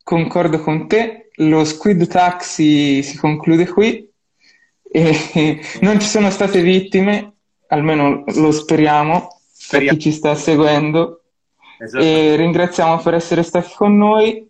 Concordo 0.03 0.59
con 0.61 0.87
te, 0.87 1.29
lo 1.35 1.63
Squid 1.63 2.07
Taxi 2.07 3.01
si 3.03 3.17
conclude 3.17 3.67
qui 3.67 4.09
e 4.91 5.61
non 5.81 5.99
ci 5.99 6.07
sono 6.07 6.29
state 6.29 6.61
vittime, 6.61 7.33
almeno 7.67 8.23
lo 8.27 8.51
speriamo, 8.51 9.19
per 9.19 9.29
Speriamo. 9.51 9.97
chi 9.97 10.03
ci 10.03 10.11
sta 10.11 10.35
seguendo. 10.35 11.21
Esatto. 11.79 12.03
E 12.03 12.35
ringraziamo 12.35 12.99
per 12.99 13.13
essere 13.15 13.41
stati 13.41 13.73
con 13.75 13.97
noi 13.97 14.47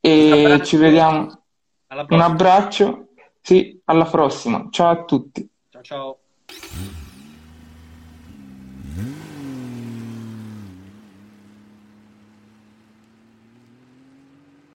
e 0.00 0.60
ci 0.64 0.76
vediamo. 0.76 1.42
Un 1.88 2.20
abbraccio, 2.20 3.08
sì, 3.40 3.80
alla 3.84 4.04
prossima. 4.04 4.66
Ciao 4.70 4.90
a 4.90 5.04
tutti. 5.04 5.48
Ciao 5.70 5.82
ciao. 5.82 6.18